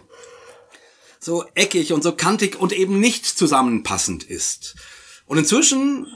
[1.21, 4.75] so eckig und so kantig und eben nicht zusammenpassend ist.
[5.27, 6.07] Und inzwischen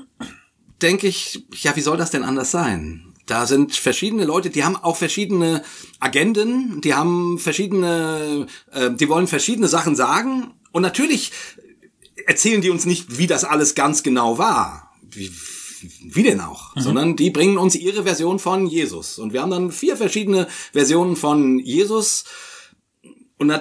[0.82, 3.14] denke ich, ja, wie soll das denn anders sein?
[3.26, 5.62] Da sind verschiedene Leute, die haben auch verschiedene
[6.00, 10.54] Agenden, die haben verschiedene, äh, die wollen verschiedene Sachen sagen.
[10.72, 11.32] Und natürlich
[12.26, 14.94] erzählen die uns nicht, wie das alles ganz genau war.
[15.02, 15.30] Wie,
[16.02, 16.72] wie denn auch?
[16.76, 19.18] Sondern die bringen uns ihre Version von Jesus.
[19.18, 22.24] Und wir haben dann vier verschiedene Versionen von Jesus.
[23.38, 23.52] Und,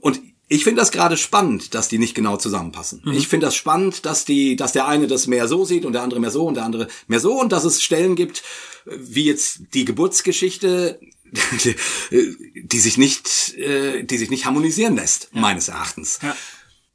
[0.00, 3.02] und ich finde das gerade spannend, dass die nicht genau zusammenpassen.
[3.04, 3.12] Mhm.
[3.12, 6.02] Ich finde das spannend, dass die, dass der eine das mehr so sieht und der
[6.02, 8.42] andere mehr so und der andere mehr so und dass es Stellen gibt,
[8.86, 11.00] wie jetzt die Geburtsgeschichte,
[12.54, 16.18] die sich nicht, äh, die sich nicht harmonisieren lässt, meines Erachtens.
[16.22, 16.34] Ja.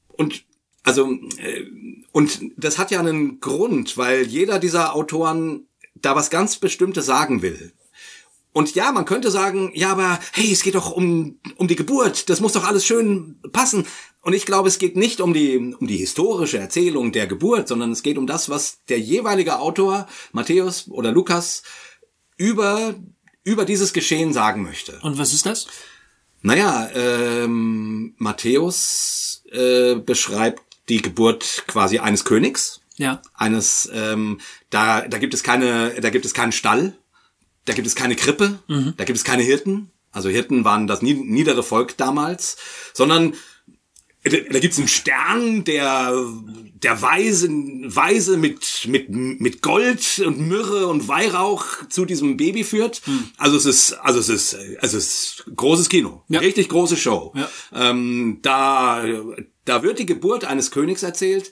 [0.07, 0.43] Und
[0.81, 1.65] also äh,
[2.11, 7.41] und das hat ja einen Grund, weil jeder dieser Autoren da was ganz Bestimmtes sagen
[7.41, 7.71] will.
[8.53, 12.29] Und ja, man könnte sagen, ja, aber hey, es geht doch um um die Geburt,
[12.29, 13.85] das muss doch alles schön passen.
[14.21, 17.91] Und ich glaube, es geht nicht um die um die historische Erzählung der Geburt, sondern
[17.91, 21.63] es geht um das, was der jeweilige Autor Matthäus oder Lukas
[22.37, 22.95] über
[23.43, 24.99] über dieses Geschehen sagen möchte.
[25.01, 25.67] Und was ist das?
[26.41, 33.21] Naja, ähm, Matthäus äh, beschreibt die Geburt quasi eines Königs, Ja.
[33.33, 34.39] eines ähm,
[34.69, 36.97] da da gibt es keine da gibt es keinen Stall,
[37.65, 38.59] da gibt es keine Krippe,
[38.97, 39.91] da gibt es keine Hirten.
[40.11, 42.57] Also Hirten waren das nie- niedere Volk damals,
[42.93, 43.33] sondern
[44.25, 46.13] da, gibt's einen Stern, der
[46.75, 53.01] der Weise, Weise mit mit mit Gold und Myrrhe und Weihrauch zu diesem Baby führt.
[53.37, 56.39] Also es ist also es ist also es ist großes Kino, Ja.
[56.39, 57.33] richtig große Show.
[57.35, 57.49] Ja.
[57.73, 59.03] Ähm, da
[59.65, 61.51] da wird die Geburt eines Königs erzählt,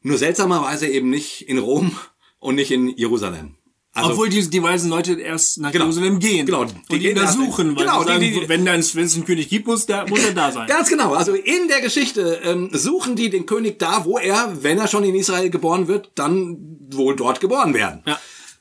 [0.00, 1.94] nur seltsamerweise eben nicht in Rom
[2.38, 3.56] und nicht in Jerusalem.
[3.98, 5.84] Also, Obwohl die, die weisen Leute erst nach Genau.
[5.86, 6.46] Jerusalem gehen.
[6.46, 8.96] Genau, die Und ihn gehen da erst- suchen, weil genau, sagen, die- die- wenn es
[8.96, 10.66] einen König gibt, muss, der, muss er da sein.
[10.68, 11.14] Ganz genau.
[11.14, 15.04] Also in der Geschichte ähm, suchen die den König da, wo er, wenn er schon
[15.04, 16.56] in Israel geboren wird, dann
[16.92, 18.02] wohl dort geboren werden.
[18.06, 18.18] Ja.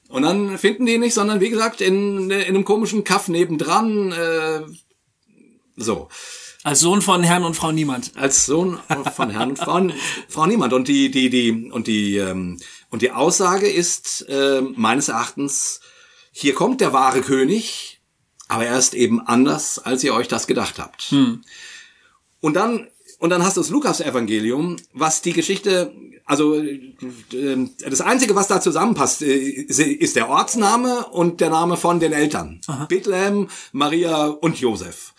[0.10, 4.12] Und dann finden die ihn nicht, sondern wie gesagt in, in einem komischen Kaff nebendran.
[4.13, 4.62] Äh,
[5.76, 6.08] so.
[6.63, 8.12] Als Sohn von Herrn und Frau Niemand.
[8.15, 8.80] als Sohn
[9.15, 9.88] von Herrn und Frau,
[10.28, 10.73] Frau Niemand.
[10.73, 12.58] Und die, die, die, und die, ähm,
[12.89, 15.82] und die Aussage ist äh, meines Erachtens,
[16.32, 18.00] hier kommt der wahre König,
[18.47, 21.12] aber er ist eben anders, als ihr euch das gedacht habt.
[22.39, 22.88] Und dann,
[23.19, 25.93] und dann hast du das Lukas-Evangelium, was die Geschichte,
[26.26, 26.93] also äh,
[27.89, 32.62] das Einzige, was da zusammenpasst, äh, ist der Ortsname und der Name von den Eltern.
[32.88, 35.13] Bethlehem, Maria und Josef.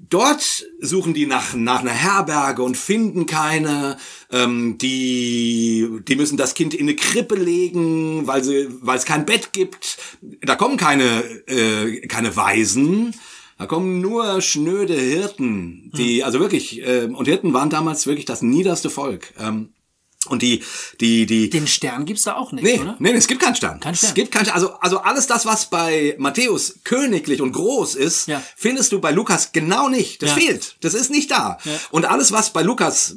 [0.00, 3.98] Dort suchen die nach, nach einer Herberge und finden keine.
[4.30, 9.26] Ähm, die, die müssen das Kind in eine Krippe legen, weil, sie, weil es kein
[9.26, 9.98] Bett gibt.
[10.42, 13.14] Da kommen keine, äh, keine Waisen.
[13.58, 18.40] Da kommen nur schnöde Hirten, die, also wirklich, äh, und Hirten waren damals wirklich das
[18.40, 19.34] niederste Volk.
[19.36, 19.70] Ähm,
[20.26, 20.62] und die,
[21.00, 22.96] die, die, Den Stern gibt's da auch nicht, Nee, oder?
[22.98, 23.78] nee, es gibt keinen Stern.
[23.80, 24.08] Kein Stern.
[24.08, 28.42] Es gibt keinen also also alles das, was bei Matthäus königlich und groß ist, Ja.
[28.56, 30.20] findest du bei Lukas genau nicht.
[30.22, 30.36] Das Ja.
[30.36, 30.76] fehlt.
[30.80, 31.58] Das ist nicht da.
[31.90, 33.16] Und alles, was bei Lukas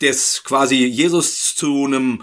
[0.00, 2.22] das quasi Jesus zu einem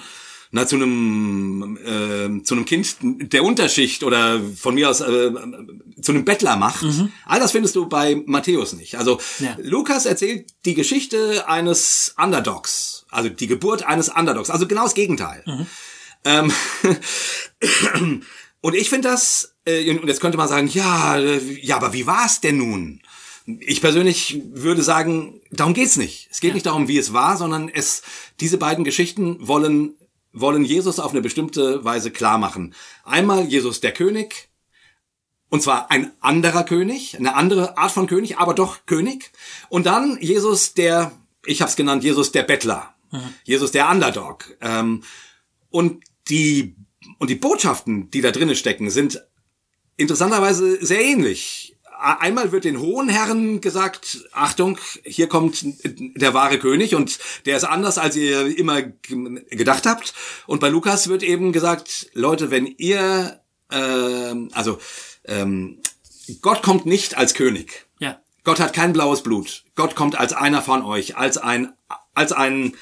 [0.51, 5.31] na, zu einem äh, zu einem Kind der Unterschicht oder von mir aus äh,
[6.01, 6.83] zu einem Bettler macht.
[7.25, 8.95] All das findest du bei Matthäus nicht.
[8.97, 9.55] Also Ja.
[9.61, 15.67] Lukas erzählt die Geschichte eines Underdogs, also die Geburt eines Underdogs, also genau das Gegenteil.
[16.23, 16.51] Ähm,
[18.61, 22.05] und ich finde das, äh, und jetzt könnte man sagen, ja, äh, ja, aber wie
[22.05, 23.01] war es denn nun?
[23.59, 26.27] Ich persönlich würde sagen, darum geht's nicht.
[26.31, 28.03] Es geht nicht darum, wie es war, sondern es,
[28.39, 29.95] diese beiden Geschichten wollen,
[30.33, 32.73] wollen Jesus auf eine bestimmte Weise klar machen.
[33.03, 34.49] Einmal Jesus der König,
[35.49, 39.31] und zwar ein anderer König, eine andere Art von König, aber doch König.
[39.69, 41.11] Und dann Jesus der,
[41.45, 42.95] ich habe es genannt, Jesus der Bettler,
[43.43, 44.55] Jesus der Underdog.
[44.61, 45.03] Ähm,
[45.69, 46.75] und die
[47.17, 49.23] und die Botschaften, die da drinnen stecken, sind
[49.97, 51.70] interessanterweise sehr ähnlich.
[52.01, 57.63] Einmal wird den hohen Herren gesagt, Achtung, hier kommt der wahre König und der ist
[57.63, 60.13] anders, als ihr immer gedacht habt.
[60.47, 63.39] Und bei Lukas wird eben gesagt, Leute, wenn ihr,
[63.71, 64.79] ähm, also
[65.25, 65.77] ähm,
[66.41, 67.85] Gott kommt nicht als König.
[67.99, 68.19] Ja.
[68.43, 69.63] Gott hat kein blaues Blut.
[69.75, 71.73] Gott kommt als einer von euch, als ein,
[72.15, 72.75] als ein,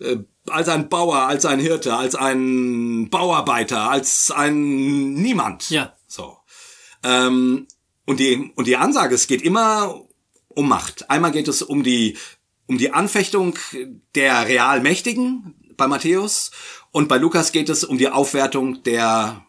[0.00, 0.16] äh,
[0.48, 5.68] als ein Bauer, als ein Hirte, als ein Bauarbeiter, als ein Niemand.
[5.68, 5.92] Ja.
[6.06, 6.38] So.
[7.04, 7.66] Ähm,
[8.06, 10.02] und die, und die Ansage, es geht immer
[10.48, 11.10] um Macht.
[11.10, 12.16] Einmal geht es um die,
[12.66, 13.58] um die Anfechtung
[14.14, 16.50] der real Mächtigen bei Matthäus
[16.90, 19.44] und bei Lukas geht es um die Aufwertung der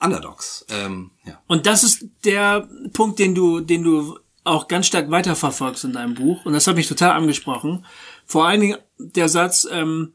[0.00, 0.64] Underdogs.
[0.68, 1.40] Ähm, ja.
[1.46, 6.14] Und das ist der Punkt, den du, den du auch ganz stark weiterverfolgst in deinem
[6.14, 6.44] Buch.
[6.44, 7.84] Und das hat mich total angesprochen.
[8.24, 10.12] Vor allen Dingen der Satz, ähm,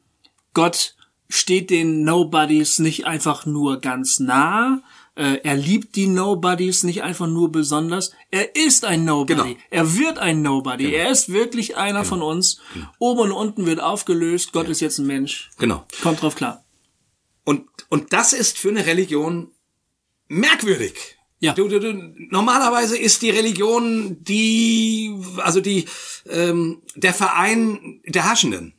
[0.54, 0.96] Gott
[1.30, 4.82] steht den Nobodies nicht einfach nur ganz nah.
[5.21, 8.12] Äh, er liebt die Nobodies nicht einfach nur besonders.
[8.31, 9.36] Er ist ein Nobody.
[9.36, 9.55] Genau.
[9.69, 10.91] Er wird ein Nobody.
[10.95, 12.60] Er ist wirklich einer von uns.
[12.97, 14.51] Oben und unten wird aufgelöst.
[14.51, 15.51] Gott ist jetzt ein Mensch.
[15.60, 15.86] Genau.
[16.01, 16.65] Kommt drauf klar.
[17.43, 19.51] Und, und das ist für eine Religion
[20.27, 20.95] merkwürdig.
[21.39, 21.53] Ja.
[21.53, 21.93] Du, du, du,
[22.31, 25.86] normalerweise ist die Religion die, also die,
[26.31, 28.73] ähm, der Verein der Herrschenden.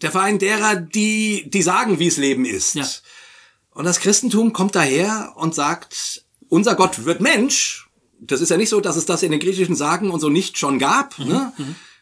[0.00, 2.74] Der Verein derer, die, die sagen, wie es Leben ist.
[2.74, 2.84] Ja.
[3.74, 7.88] Und das Christentum kommt daher und sagt, unser Gott wird Mensch.
[8.20, 10.58] Das ist ja nicht so, dass es das in den griechischen Sagen und so nicht
[10.58, 11.18] schon gab.
[11.18, 11.52] Ne?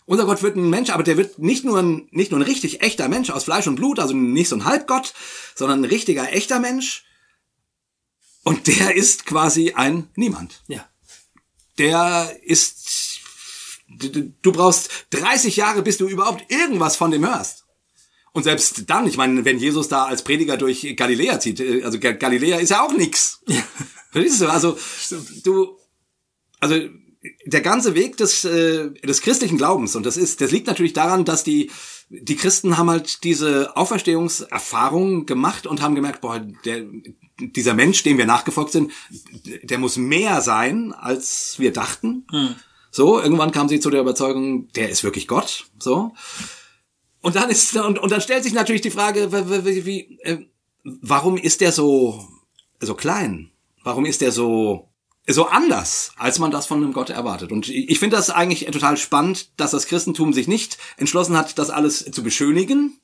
[0.06, 2.82] Unser Gott wird ein Mensch, aber der wird nicht nur ein, nicht nur ein richtig
[2.82, 5.14] echter Mensch aus Fleisch und Blut, also nicht so ein Halbgott,
[5.54, 7.04] sondern ein richtiger echter Mensch.
[8.42, 10.62] Und der ist quasi ein Niemand.
[10.66, 10.84] Ja.
[11.78, 13.20] Der ist,
[13.88, 17.59] du brauchst 30 Jahre, bis du überhaupt irgendwas von dem hörst.
[18.32, 21.98] Und selbst dann, ich meine, wenn Jesus da als Prediger durch Galiläa zieht, äh, also
[21.98, 23.40] Ga- Galiläa ist ja auch nix.
[24.12, 24.46] Verstehst du?
[24.48, 24.78] Also
[25.44, 25.76] du,
[26.60, 26.76] also
[27.46, 31.24] der ganze Weg des äh, des christlichen Glaubens und das ist, das liegt natürlich daran,
[31.24, 31.70] dass die
[32.08, 36.84] die Christen haben halt diese Auferstehungserfahrung gemacht und haben gemerkt, boah, der
[37.38, 38.92] dieser Mensch, dem wir nachgefolgt sind,
[39.62, 42.26] der muss mehr sein, als wir dachten.
[42.90, 45.66] So, irgendwann kamen sie zu der Überzeugung, der ist wirklich Gott.
[45.78, 46.12] So.
[47.22, 50.46] Und dann ist und, und dann stellt sich natürlich die Frage, wie, wie, wie, äh,
[50.84, 52.26] warum ist der so
[52.80, 53.50] so klein?
[53.84, 54.88] Warum ist der so
[55.26, 57.52] so anders, als man das von einem Gott erwartet?
[57.52, 61.70] Und ich, finde das eigentlich total spannend, dass das Christentum sich nicht entschlossen hat, das
[61.70, 62.98] alles zu beschönigen,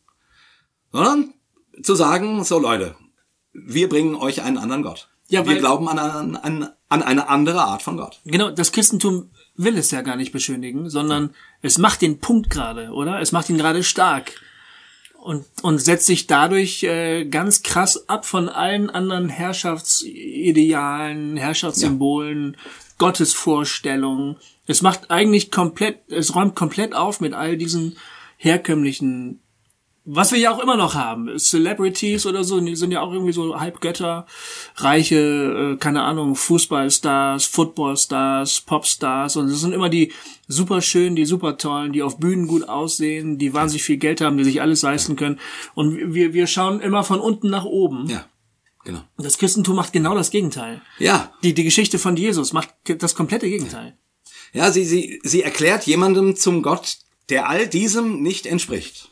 [0.92, 1.34] sondern
[1.82, 2.96] zu sagen, so Leute,
[3.52, 5.08] wir bringen euch einen anderen Gott.
[5.28, 5.98] Ja, wir glauben an,
[6.36, 8.20] an, an eine andere Art von Gott.
[8.24, 11.30] Genau, das Christentum will es ja gar nicht beschönigen, sondern
[11.62, 13.20] es macht den Punkt gerade, oder?
[13.20, 14.40] Es macht ihn gerade stark.
[15.14, 22.56] Und, und setzt sich dadurch äh, ganz krass ab von allen anderen Herrschaftsidealen, Herrschaftssymbolen,
[22.98, 24.36] Gottesvorstellungen.
[24.66, 27.96] Es macht eigentlich komplett, es räumt komplett auf mit all diesen
[28.36, 29.40] herkömmlichen
[30.08, 33.32] was wir ja auch immer noch haben, Celebrities oder so, die sind ja auch irgendwie
[33.32, 34.26] so Halbgötter,
[34.76, 40.12] reiche, äh, keine Ahnung, Fußballstars, Footballstars, Popstars und das sind immer die
[40.46, 44.38] super schönen, die super tollen, die auf Bühnen gut aussehen, die wahnsinnig viel Geld haben,
[44.38, 45.40] die sich alles leisten können
[45.74, 48.08] und wir, wir schauen immer von unten nach oben.
[48.08, 48.26] Ja,
[48.84, 49.02] genau.
[49.18, 50.82] Das Christentum macht genau das Gegenteil.
[51.00, 53.96] Ja, Die, die Geschichte von Jesus macht das komplette Gegenteil.
[54.52, 59.10] Ja, sie, sie, sie erklärt jemandem zum Gott, der all diesem nicht entspricht.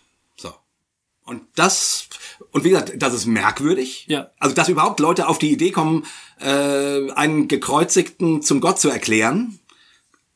[1.25, 2.09] Und das,
[2.51, 4.05] und wie gesagt, das ist merkwürdig.
[4.09, 4.31] Ja.
[4.39, 6.07] Also, dass überhaupt Leute auf die Idee kommen,
[6.39, 9.59] äh, einen Gekreuzigten zum Gott zu erklären,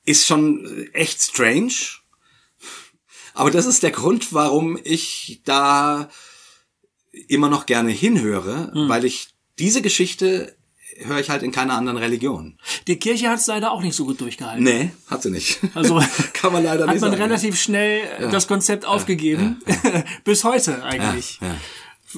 [0.05, 1.75] ist schon echt strange.
[3.35, 6.09] Aber das ist der Grund, warum ich da
[7.29, 10.58] immer noch gerne hinhöre, weil ich diese Geschichte
[11.05, 12.59] höre ich halt in keiner anderen Religion.
[12.87, 14.65] Die Kirche hat es leider auch nicht so gut durchgehalten.
[14.65, 15.61] Nee, hat sie nicht.
[15.75, 17.23] Also kann man leider hat nicht man sagen.
[17.23, 19.63] relativ schnell äh, das Konzept aufgegeben.
[20.25, 21.39] Bis heute eigentlich.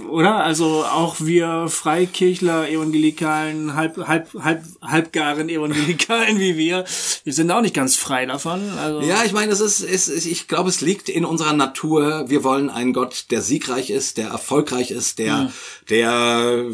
[0.08, 0.36] Oder?
[0.36, 6.84] Also auch wir Freikirchler, Evangelikalen, halb, halb, halb, halbgaren Evangelikalen wie wir,
[7.24, 8.70] wir sind auch nicht ganz frei davon.
[8.78, 12.26] Also Ja, ich meine, es ist, es ist, ich glaube, es liegt in unserer Natur.
[12.28, 15.52] Wir wollen einen Gott, der siegreich ist, der erfolgreich ist, der,
[15.88, 16.66] der,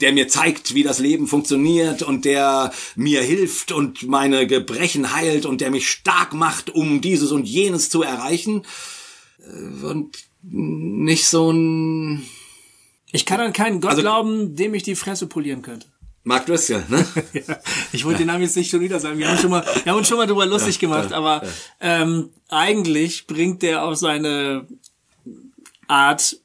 [0.00, 5.46] der mir zeigt, wie das Leben funktioniert und der mir hilft und meine Gebrechen heilt
[5.46, 8.62] und der mich stark macht, um dieses und jenes zu erreichen.
[9.40, 12.24] Äh, Und nicht so ein
[13.12, 15.86] ich kann an keinen Gott Also- glauben, dem ich die Fresse polieren könnte.
[16.24, 17.04] Mark Driscoll, ne?
[17.32, 17.58] Ja,
[17.92, 19.18] ich wollte den Namen jetzt nicht schon wieder sagen.
[19.18, 21.42] Wir haben schon mal, wir haben uns schon mal drüber lustig gemacht, aber
[21.80, 24.66] ähm, eigentlich bringt der auf seine
[25.88, 26.36] Art,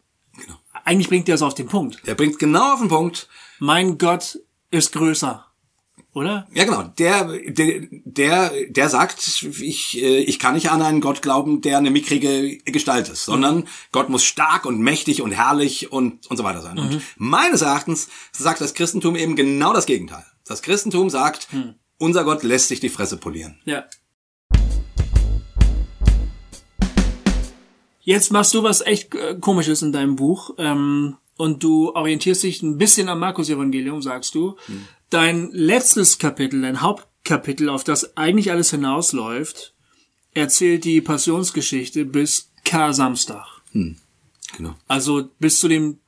[0.83, 2.05] eigentlich bringt der es auf den Punkt.
[2.07, 3.27] Der bringt genau auf den Punkt.
[3.59, 4.39] Mein Gott
[4.71, 5.45] ist größer,
[6.17, 6.47] oder?
[6.51, 6.83] Ja, genau.
[6.97, 9.19] Der, der, der, der sagt,
[9.61, 13.67] ich, äh, ich kann nicht an einen Gott glauben, der eine mickrige Gestalt ist, sondern
[13.91, 16.79] Gott muss stark und mächtig und herrlich und, und so weiter sein.
[16.79, 20.25] Und meines Erachtens sagt das Christentum eben genau das Gegenteil.
[20.45, 21.49] Das Christentum sagt,
[21.99, 23.59] unser Gott lässt sich die Fresse polieren.
[23.65, 23.85] Ja.
[28.01, 32.63] Jetzt machst du was echt äh, Komisches in deinem Buch ähm, und du orientierst dich
[32.63, 34.55] ein bisschen am Markus-Evangelium, sagst du.
[35.09, 39.73] Dein letztes Kapitel, dein Hauptkapitel, auf das eigentlich alles hinausläuft,
[40.33, 43.45] erzählt die Passionsgeschichte bis Kar-Samstag.
[44.57, 44.75] Genau.
[44.87, 45.99] Also bis zu dem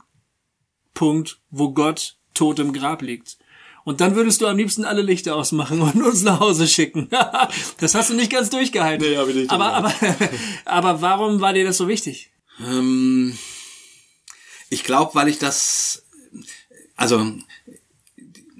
[0.93, 3.38] Punkt, wo Gott tot im Grab liegt.
[3.85, 7.10] Und dann würdest du am liebsten alle Lichter ausmachen und uns nach Hause schicken.
[7.79, 9.08] das hast du nicht ganz durchgehalten.
[9.08, 9.93] Nee, hab ich nicht aber, aber,
[10.65, 12.31] aber warum war dir das so wichtig?
[12.60, 13.37] Ähm,
[14.69, 16.06] ich glaube, weil ich das,
[16.95, 17.33] also,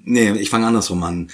[0.04, 1.30] nee, ich fange andersrum an.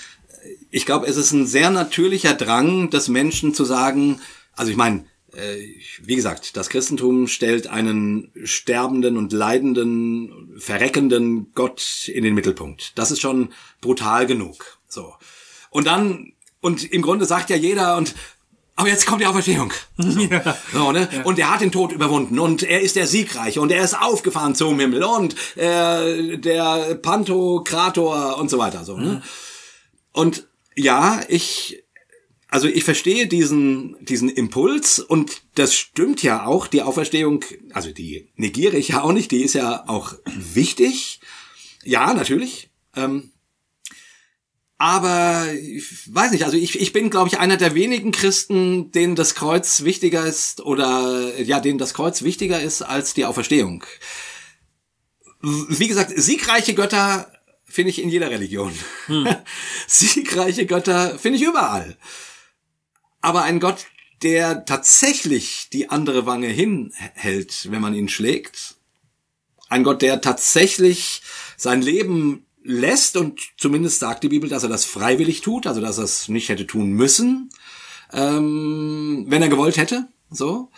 [0.70, 4.20] Ich glaube, es ist ein sehr natürlicher Drang des Menschen zu sagen,
[4.52, 5.58] also ich meine, äh,
[6.02, 12.92] wie gesagt, das Christentum stellt einen sterbenden und leidenden, verreckenden Gott in den Mittelpunkt.
[12.96, 13.50] Das ist schon
[13.80, 14.78] brutal genug.
[14.88, 15.14] So.
[15.70, 18.14] Und dann, und im Grunde sagt ja jeder, und
[18.76, 19.72] aber jetzt kommt die Auferstehung.
[19.96, 20.56] So, Ja.
[20.72, 21.08] so ne?
[21.24, 24.54] Und er hat den Tod überwunden und er ist der Siegreiche und er ist aufgefahren
[24.54, 28.84] zum Himmel und äh, der Pantokrator und so weiter.
[28.84, 29.22] So, ne?
[30.12, 30.46] Und
[30.76, 31.82] ja, ich,
[32.48, 38.28] also ich verstehe diesen, diesen Impuls und das stimmt ja auch, die Auferstehung, also die
[38.36, 41.20] negiere ich ja auch nicht, die ist ja auch wichtig.
[41.82, 42.68] Ja, natürlich.
[42.94, 43.32] Ähm,
[44.78, 49.16] aber ich weiß nicht, also ich, ich bin, glaube ich, einer der wenigen Christen, denen
[49.16, 53.84] das Kreuz wichtiger ist oder ja, denen das Kreuz wichtiger ist als die Auferstehung.
[55.40, 57.32] Wie gesagt, siegreiche Götter
[57.64, 58.72] finde ich in jeder Religion.
[59.86, 61.96] siegreiche Götter finde ich überall.
[63.22, 63.86] Aber ein Gott,
[64.22, 68.76] der tatsächlich die andere Wange hinhält, wenn man ihn schlägt,
[69.68, 71.22] ein Gott, der tatsächlich
[71.56, 75.98] sein Leben lässt und zumindest sagt die Bibel, dass er das freiwillig tut, also dass
[75.98, 77.50] er es nicht hätte tun müssen,
[78.12, 80.70] ähm, wenn er gewollt hätte, so.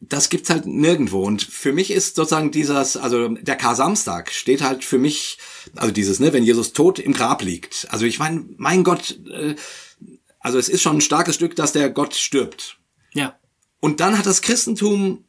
[0.00, 1.22] Das gibt's halt nirgendwo.
[1.22, 5.38] Und für mich ist sozusagen dieses, also der Kar-Samstag steht halt für mich,
[5.74, 7.86] also dieses, ne, wenn Jesus tot im Grab liegt.
[7.90, 9.56] Also ich meine, mein Gott, äh,
[10.38, 12.78] also es ist schon ein starkes Stück, dass der Gott stirbt.
[13.14, 13.38] Ja.
[13.80, 15.25] Und dann hat das Christentum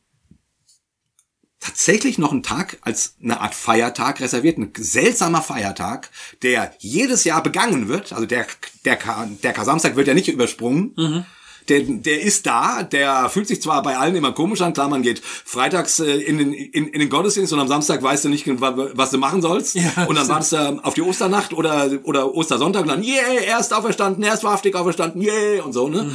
[1.77, 6.09] tatsächlich noch einen Tag als eine Art Feiertag reserviert, ein seltsamer Feiertag,
[6.41, 8.13] der jedes Jahr begangen wird.
[8.13, 8.47] Also der
[8.83, 8.97] der
[9.43, 11.25] der Kar-Samstag wird ja nicht übersprungen.
[11.69, 15.01] Der, der ist da, der fühlt sich zwar bei allen immer komisch an, klar, man
[15.01, 18.47] geht freitags äh, in, den, in, in den Gottesdienst und am Samstag weißt du nicht,
[18.61, 19.75] wa- was du machen sollst.
[19.75, 23.59] Ja, und dann wartest du auf die Osternacht oder, oder Ostersonntag und dann, yeah, er
[23.59, 26.09] ist auferstanden, er ist wahrhaftig auferstanden, yeah, und so, ne?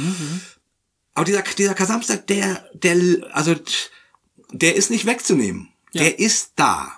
[1.13, 2.97] Aber dieser, dieser Kasamstag, der, der,
[3.31, 3.53] also,
[4.53, 5.69] der ist nicht wegzunehmen.
[5.93, 6.93] Der ist da.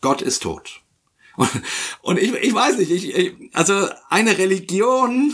[0.00, 0.80] Gott ist tot.
[1.36, 1.50] Und,
[2.02, 5.32] und ich, ich weiß nicht, ich, ich, also eine Religion,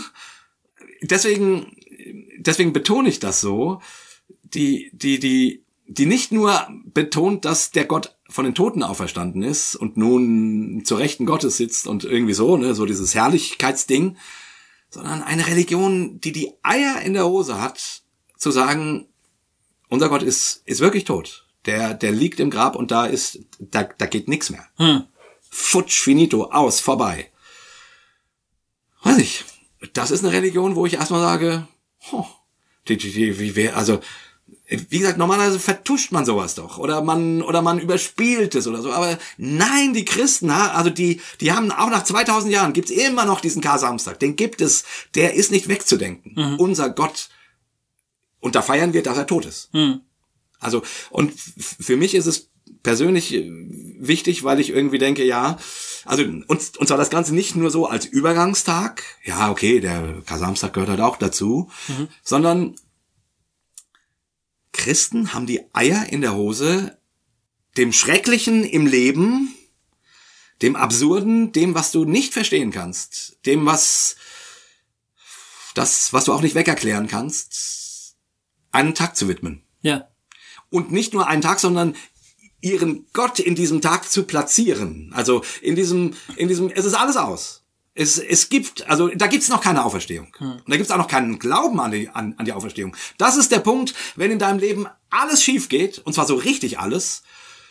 [1.02, 1.76] deswegen,
[2.38, 3.80] deswegen betone ich das so,
[4.42, 9.76] die, die, die, die nicht nur betont, dass der Gott von den Toten auferstanden ist
[9.76, 14.16] und nun zur Rechten Gottes sitzt und irgendwie so, ne, so dieses Herrlichkeitsding,
[14.90, 18.02] sondern eine Religion, die die Eier in der Hose hat,
[18.36, 19.06] zu sagen,
[19.88, 21.45] unser Gott ist, ist wirklich tot.
[21.66, 24.66] Der, der liegt im Grab und da ist, da, da geht nichts mehr.
[25.50, 27.30] Futsch, finito, aus, vorbei.
[29.02, 29.44] Weiß ich.
[29.92, 31.66] Das ist eine Religion, wo ich erstmal sage,
[32.10, 32.24] huh,
[32.88, 34.00] die, die, die, wie wär, also,
[34.68, 38.92] wie gesagt, normalerweise vertuscht man sowas doch oder man oder man überspielt es oder so.
[38.92, 43.40] Aber nein, die Christen, also die die haben auch nach 2000 Jahren gibt's immer noch
[43.40, 44.18] diesen Kar-Samstag.
[44.18, 44.84] Den gibt es.
[45.14, 46.56] Der ist nicht wegzudenken.
[46.58, 47.28] Unser Gott.
[48.40, 49.70] Und da feiern wir, dass er tot ist.
[50.58, 52.50] Also und für mich ist es
[52.82, 53.50] persönlich äh,
[53.98, 55.58] wichtig, weil ich irgendwie denke, ja,
[56.04, 60.72] also und, und zwar das Ganze nicht nur so als Übergangstag, ja, okay, der Kar-Samstag
[60.72, 61.70] gehört halt auch dazu,
[62.22, 62.76] sondern
[64.72, 66.98] Christen haben die Eier in der Hose,
[67.76, 69.54] dem Schrecklichen im Leben,
[70.62, 74.16] dem Absurden, dem, was du nicht verstehen kannst, dem, was
[75.74, 78.16] das, was du auch nicht wegerklären kannst,
[78.70, 79.62] einen Tag zu widmen.
[79.80, 80.08] Ja.
[80.76, 81.96] Und nicht nur einen Tag, sondern
[82.60, 85.10] ihren Gott in diesem Tag zu platzieren.
[85.14, 87.62] Also in diesem, in diesem, es ist alles aus.
[87.94, 90.36] Es, es gibt, also da gibt's noch keine Auferstehung.
[90.38, 92.94] Und da gibt's auch noch keinen Glauben an die, an, an die Auferstehung.
[93.16, 96.78] Das ist der Punkt, wenn in deinem Leben alles schief geht, und zwar so richtig
[96.78, 97.22] alles,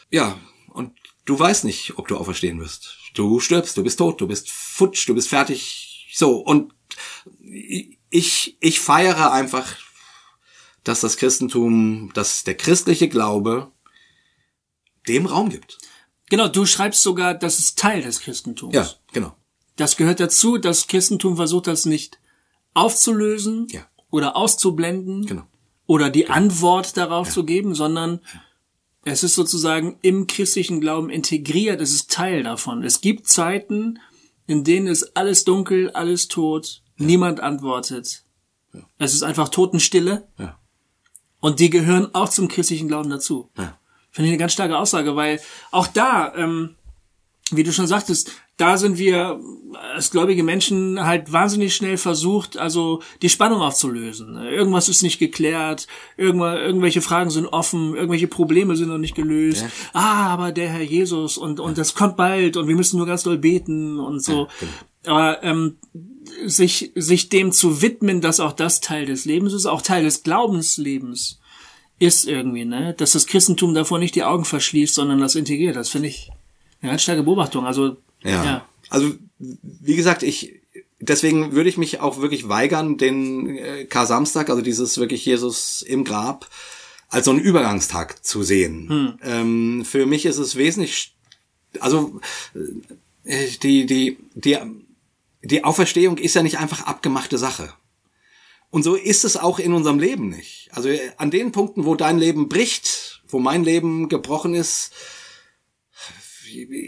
[0.09, 0.39] ja,
[0.69, 0.93] und
[1.25, 2.97] du weißt nicht, ob du auferstehen wirst.
[3.13, 6.09] Du stirbst, du bist tot, du bist futsch, du bist fertig.
[6.11, 6.73] So, und
[8.09, 9.75] ich, ich feiere einfach,
[10.85, 13.71] dass das Christentum, dass der christliche Glaube
[15.07, 15.77] dem Raum gibt.
[16.29, 18.73] Genau, du schreibst sogar, das ist Teil des Christentums.
[18.73, 19.35] Ja, genau.
[19.75, 22.17] Das gehört dazu, das Christentum versucht das nicht
[22.73, 23.85] aufzulösen Ja.
[24.09, 25.43] oder auszublenden Genau.
[25.85, 28.21] oder die Antwort darauf zu geben, sondern
[29.03, 32.83] es ist sozusagen im christlichen Glauben integriert, es ist Teil davon.
[32.83, 33.99] Es gibt Zeiten,
[34.47, 38.23] in denen ist alles dunkel, alles tot, niemand antwortet.
[38.97, 40.59] Es ist einfach Totenstille Ja.
[41.45, 43.51] Und die gehören auch zum christlichen Glauben dazu.
[43.55, 43.77] Ja.
[44.09, 45.39] Finde ich eine ganz starke Aussage, weil
[45.69, 46.73] auch da, ähm,
[47.51, 49.39] wie du schon sagtest, da sind wir
[49.93, 54.37] als gläubige Menschen halt wahnsinnig schnell versucht, also die Spannung aufzulösen.
[54.37, 55.85] Irgendwas ist nicht geklärt,
[56.17, 59.67] irgendwelche Fragen sind offen, irgendwelche Probleme sind noch nicht gelöst.
[59.93, 63.21] Ah, aber der Herr Jesus und, und das kommt bald und wir müssen nur ganz
[63.21, 64.47] doll beten und so.
[65.05, 65.77] Aber ähm,
[66.45, 70.23] sich, sich dem zu widmen, dass auch das Teil des Lebens ist, auch Teil des
[70.23, 71.39] Glaubenslebens
[71.99, 72.93] ist irgendwie, ne?
[72.97, 75.75] Dass das Christentum davor nicht die Augen verschließt, sondern das integriert.
[75.75, 76.31] Das finde ich
[76.81, 77.65] eine ganz starke Beobachtung.
[77.65, 78.43] Also, Ja.
[78.43, 78.65] ja.
[78.89, 80.61] Also, wie gesagt, ich,
[80.99, 86.03] deswegen würde ich mich auch wirklich weigern, den äh, Kar-Samstag, also dieses wirklich Jesus im
[86.03, 86.49] Grab,
[87.09, 88.89] als so einen Übergangstag zu sehen.
[88.89, 89.19] Hm.
[89.23, 91.15] Ähm, für mich ist es wesentlich,
[91.79, 92.19] also
[93.23, 94.57] äh, die, die, die,
[95.45, 97.73] die Auferstehung ist ja nicht einfach abgemachte Sache.
[98.69, 100.69] Und so ist es auch in unserem Leben nicht.
[100.71, 104.91] Also äh, an den Punkten, wo dein Leben bricht, wo mein Leben gebrochen ist,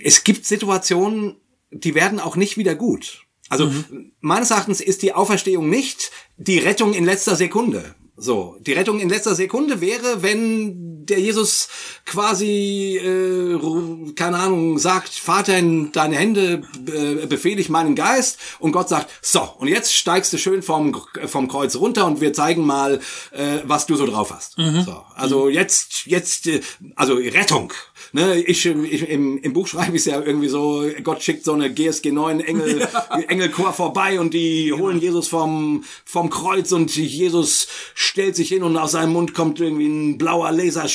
[0.03, 1.37] es gibt Situationen,
[1.71, 3.25] die werden auch nicht wieder gut.
[3.49, 3.71] Also
[4.19, 7.95] meines Erachtens ist die Auferstehung nicht die Rettung in letzter Sekunde.
[8.15, 11.69] So, die Rettung in letzter Sekunde wäre, wenn der Jesus
[12.05, 18.39] quasi, äh, keine Ahnung, sagt, Vater, in deine Hände äh, befehle ich meinen Geist.
[18.59, 22.33] Und Gott sagt, so, und jetzt steigst du schön vom, vom Kreuz runter und wir
[22.33, 22.99] zeigen mal,
[23.31, 24.57] äh, was du so drauf hast.
[24.83, 26.61] So, also jetzt, jetzt, äh,
[26.95, 27.73] also Rettung.
[28.13, 31.53] Ne, ich, ich im, im Buch schreibe ich es ja irgendwie so, Gott schickt so
[31.53, 32.87] eine GSG 9 Engel,
[33.27, 38.77] Engelchor vorbei und die holen Jesus vom, vom Kreuz und Jesus stellt sich hin und
[38.77, 40.51] aus seinem Mund kommt irgendwie ein blauer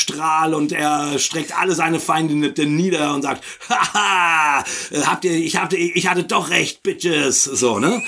[0.08, 4.64] Laserstrahl und er streckt alle seine Feinde nieder und sagt, haha,
[5.04, 8.02] habt ihr, ich hatte, ich hatte doch recht, Bitches, so, ne?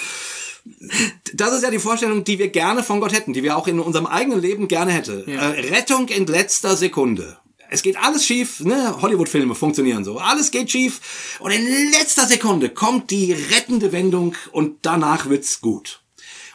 [1.34, 3.80] Das ist ja die Vorstellung, die wir gerne von Gott hätten, die wir auch in
[3.80, 5.24] unserem eigenen Leben gerne hätten.
[5.26, 5.52] Ja.
[5.52, 7.36] Äh, Rettung in letzter Sekunde.
[7.70, 8.96] Es geht alles schief, ne?
[9.02, 10.18] Hollywood-Filme funktionieren so.
[10.18, 16.00] Alles geht schief und in letzter Sekunde kommt die rettende Wendung und danach wird's gut.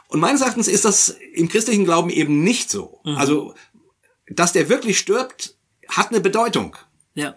[0.10, 3.00] Und meines Erachtens ist das im christlichen Glauben eben nicht so.
[3.04, 3.54] Also,
[4.30, 5.56] dass der wirklich stirbt,
[5.88, 6.76] hat eine Bedeutung.
[7.14, 7.36] Ja.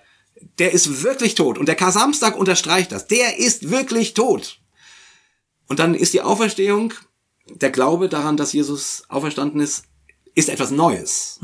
[0.58, 1.58] Der ist wirklich tot.
[1.58, 3.06] Und der Kar-Samstag unterstreicht das.
[3.06, 4.58] Der ist wirklich tot.
[5.68, 6.92] Und dann ist die Auferstehung,
[7.48, 9.84] der Glaube daran, dass Jesus auferstanden ist,
[10.34, 11.38] ist etwas Neues.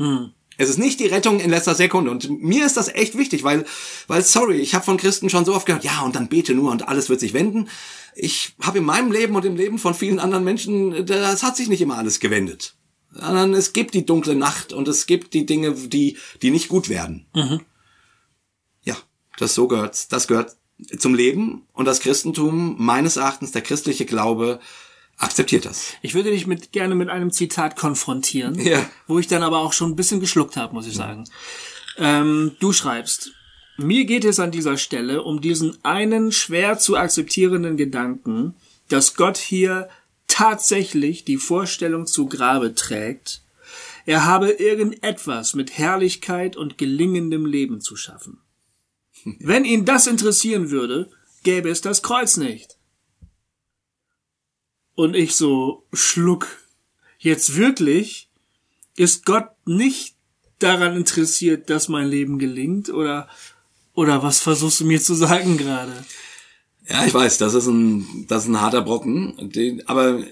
[0.57, 2.11] Es ist nicht die Rettung in letzter Sekunde.
[2.11, 3.65] Und mir ist das echt wichtig, weil,
[4.07, 6.71] weil sorry, ich habe von Christen schon so oft gehört, ja, und dann bete nur
[6.71, 7.69] und alles wird sich wenden.
[8.13, 11.69] Ich habe in meinem Leben und im Leben von vielen anderen Menschen, das hat sich
[11.69, 12.75] nicht immer alles gewendet.
[13.11, 16.89] Sondern es gibt die dunkle Nacht und es gibt die Dinge, die, die nicht gut
[16.89, 17.25] werden.
[18.83, 18.95] Ja,
[19.37, 20.55] das so gehört, das gehört
[20.97, 24.59] zum Leben und das Christentum, meines Erachtens, der christliche Glaube,
[25.17, 25.93] akzeptiert das.
[26.01, 28.89] Ich würde dich mit, gerne mit einem Zitat konfrontieren, Ja.
[29.07, 31.25] wo ich dann aber auch schon ein bisschen geschluckt habe, muss ich sagen.
[31.97, 33.33] Ähm, du schreibst,
[33.77, 38.53] mir geht es an dieser Stelle um diesen einen schwer zu akzeptierenden Gedanken,
[38.87, 39.89] dass Gott hier
[40.29, 43.41] tatsächlich die Vorstellung zu Grabe trägt,
[44.05, 48.39] er habe irgendetwas mit Herrlichkeit und gelingendem Leben zu schaffen.
[49.39, 51.11] Wenn ihn das interessieren würde,
[51.43, 52.77] gäbe es das Kreuz nicht.
[54.95, 56.47] Und ich so schluck.
[57.19, 58.29] Jetzt wirklich?
[58.95, 60.15] Ist Gott nicht
[60.59, 62.89] daran interessiert, dass mein Leben gelingt?
[62.89, 63.29] Oder,
[63.93, 65.93] oder was versuchst du mir zu sagen gerade?
[66.89, 69.51] Ja, ich weiß, das ist ein, das ist ein harter Brocken.
[69.53, 70.23] Den, aber,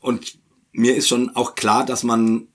[0.00, 0.38] und
[0.72, 2.48] mir ist schon auch klar, dass man,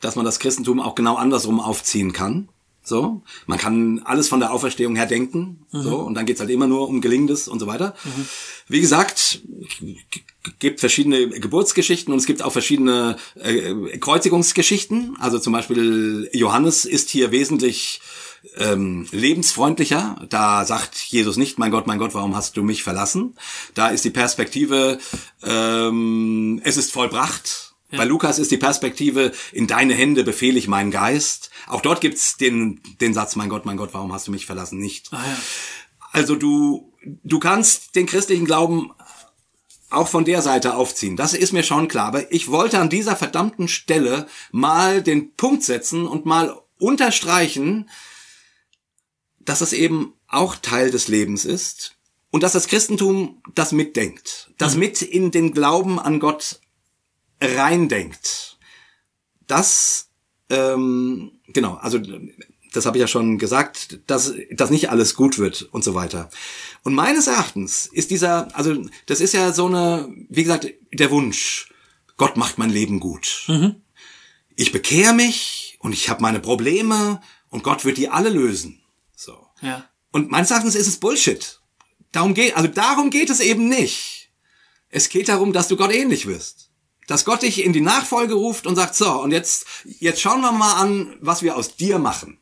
[0.00, 2.48] dass man das Christentum auch genau andersrum aufziehen kann.
[2.82, 6.66] So, man kann alles von der Auferstehung her denken, so, und dann geht's halt immer
[6.66, 7.94] nur um Gelingendes und so weiter.
[8.68, 9.42] Wie gesagt,
[10.58, 15.16] gibt verschiedene Geburtsgeschichten und es gibt auch verschiedene äh, Kreuzigungsgeschichten.
[15.20, 18.00] Also zum Beispiel Johannes ist hier wesentlich
[18.56, 20.26] ähm, lebensfreundlicher.
[20.28, 23.36] Da sagt Jesus nicht, mein Gott, mein Gott, warum hast du mich verlassen?
[23.74, 24.98] Da ist die Perspektive,
[25.42, 27.74] ähm, es ist vollbracht.
[27.92, 31.50] Bei Lukas ist die Perspektive, in deine Hände befehle ich meinen Geist.
[31.66, 34.78] Auch dort gibt's den, den Satz, mein Gott, mein Gott, warum hast du mich verlassen?
[34.78, 35.08] Nicht.
[35.12, 35.36] Ah ja.
[36.12, 36.92] Also du,
[37.24, 38.92] du kannst den christlichen Glauben
[39.90, 41.16] auch von der Seite aufziehen.
[41.16, 42.06] Das ist mir schon klar.
[42.06, 47.90] Aber ich wollte an dieser verdammten Stelle mal den Punkt setzen und mal unterstreichen,
[49.40, 51.96] dass es eben auch Teil des Lebens ist
[52.30, 56.60] und dass das Christentum das mitdenkt, das mit in den Glauben an Gott
[57.40, 58.58] reindenkt.
[59.46, 60.08] Das,
[60.48, 61.98] ähm, genau, also
[62.72, 66.30] das habe ich ja schon gesagt, dass, dass nicht alles gut wird und so weiter.
[66.84, 68.76] Und meines Erachtens ist dieser, also
[69.06, 71.72] das ist ja so eine, wie gesagt, der Wunsch,
[72.16, 73.44] Gott macht mein Leben gut.
[74.54, 78.79] Ich bekehre mich und ich habe meine Probleme und Gott wird die alle lösen.
[80.12, 81.60] Und meines Erachtens ist es Bullshit.
[82.12, 84.30] Darum geht, also darum geht es eben nicht.
[84.88, 86.70] Es geht darum, dass du Gott ähnlich wirst.
[87.06, 90.52] Dass Gott dich in die Nachfolge ruft und sagt, so, und jetzt, jetzt schauen wir
[90.52, 92.39] mal an, was wir aus dir machen.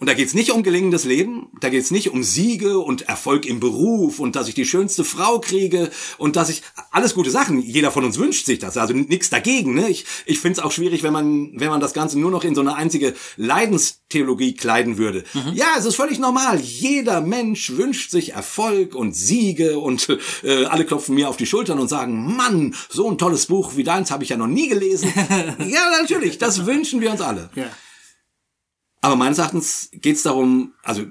[0.00, 3.60] Und da geht's nicht um gelingendes Leben, da geht's nicht um Siege und Erfolg im
[3.60, 7.60] Beruf und dass ich die schönste Frau kriege und dass ich alles gute Sachen.
[7.60, 9.74] Jeder von uns wünscht sich das, also nichts dagegen.
[9.74, 9.90] Ne?
[9.90, 12.54] Ich, ich finde es auch schwierig, wenn man, wenn man das Ganze nur noch in
[12.54, 15.24] so eine einzige Leidenstheologie kleiden würde.
[15.34, 15.52] Mhm.
[15.52, 16.58] Ja, es ist völlig normal.
[16.60, 20.08] Jeder Mensch wünscht sich Erfolg und Siege und
[20.42, 23.84] äh, alle klopfen mir auf die Schultern und sagen, Mann, so ein tolles Buch wie
[23.84, 25.12] deins habe ich ja noch nie gelesen.
[25.58, 27.50] ja, natürlich, das wünschen wir uns alle.
[27.54, 27.66] Ja.
[29.00, 31.04] Aber meines Erachtens geht es darum, also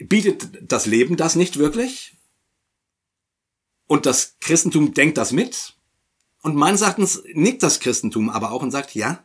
[0.00, 2.14] bietet das Leben das nicht wirklich?
[3.88, 5.74] Und das Christentum denkt das mit?
[6.42, 9.24] Und meines Erachtens nickt das Christentum aber auch und sagt, ja,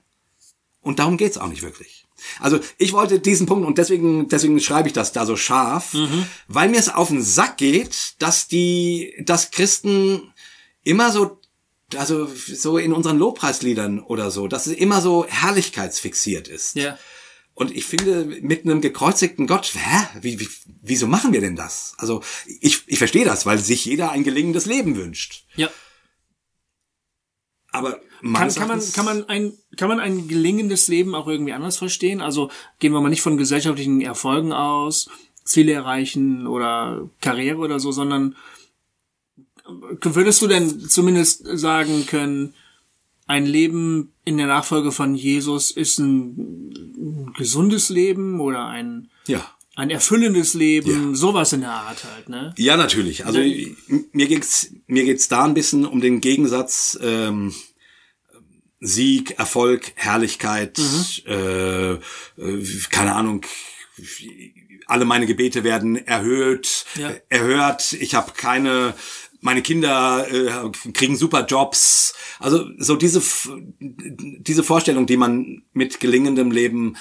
[0.82, 2.08] und darum geht's auch nicht wirklich.
[2.40, 6.26] Also ich wollte diesen Punkt und deswegen deswegen schreibe ich das da so scharf, mhm.
[6.48, 10.34] weil mir es auf den Sack geht, dass die dass Christen
[10.84, 11.40] immer so
[11.96, 16.76] also so in unseren Lobpreisliedern oder so, dass es immer so herrlichkeitsfixiert ist.
[16.76, 16.98] Ja.
[17.62, 20.08] Und ich finde, mit einem gekreuzigten Gott, hä?
[20.20, 20.50] Wie, wie,
[20.82, 21.94] wieso machen wir denn das?
[22.00, 22.24] Also
[22.60, 25.46] ich, ich verstehe das, weil sich jeder ein gelingendes Leben wünscht.
[25.56, 25.70] Ja.
[27.72, 28.02] Aber
[28.34, 32.20] kann, kann man kann man ein kann man ein gelingendes Leben auch irgendwie anders verstehen?
[32.20, 32.50] Also
[32.80, 35.12] gehen wir mal nicht von gesellschaftlichen Erfolgen aus,
[35.44, 38.36] Ziele erreichen oder Karriere oder so, sondern
[40.02, 42.56] würdest du denn zumindest sagen können,
[43.28, 49.44] ein Leben in der Nachfolge von Jesus ist ein gesundes Leben oder ein, ja.
[49.76, 51.16] ein erfüllendes Leben, ja.
[51.16, 52.54] sowas in der Art halt, ne?
[52.58, 53.26] Ja, natürlich.
[53.26, 53.68] Also ja.
[54.12, 57.54] mir geht's mir geht's da ein bisschen um den Gegensatz ähm,
[58.80, 61.32] Sieg, Erfolg, Herrlichkeit, mhm.
[61.32, 62.00] äh, äh,
[62.90, 63.46] keine Ahnung,
[64.88, 67.12] alle meine Gebete werden erhöht, ja.
[67.30, 67.94] erhört.
[67.94, 68.94] Ich habe keine
[69.42, 72.14] meine Kinder äh, kriegen super Jobs.
[72.40, 73.22] Also so diese
[73.80, 76.96] diese Vorstellung, die man mit gelingendem Leben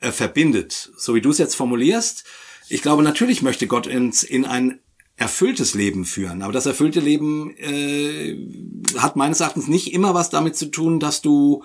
[0.00, 2.24] äh, verbindet, so wie du es jetzt formulierst.
[2.68, 4.80] Ich glaube, natürlich möchte Gott uns in ein
[5.16, 6.42] erfülltes Leben führen.
[6.42, 8.36] Aber das erfüllte Leben äh,
[8.98, 11.62] hat meines Erachtens nicht immer was damit zu tun, dass du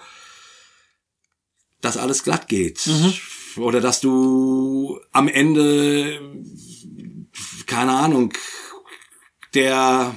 [1.82, 2.86] dass alles glatt geht.
[2.88, 3.14] Mhm.
[3.64, 6.22] Oder dass du am Ende,
[7.66, 8.34] keine Ahnung,
[9.54, 10.16] der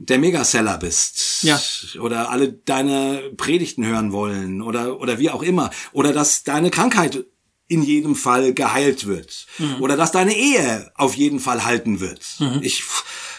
[0.00, 1.42] der Megaseller bist.
[1.42, 1.60] Ja.
[2.00, 5.70] Oder alle deine Predigten hören wollen oder, oder wie auch immer.
[5.92, 7.26] Oder dass deine Krankheit
[7.68, 9.46] in jedem Fall geheilt wird.
[9.58, 9.82] Mhm.
[9.82, 12.26] Oder dass deine Ehe auf jeden Fall halten wird.
[12.38, 12.60] Mhm.
[12.62, 12.82] Ich,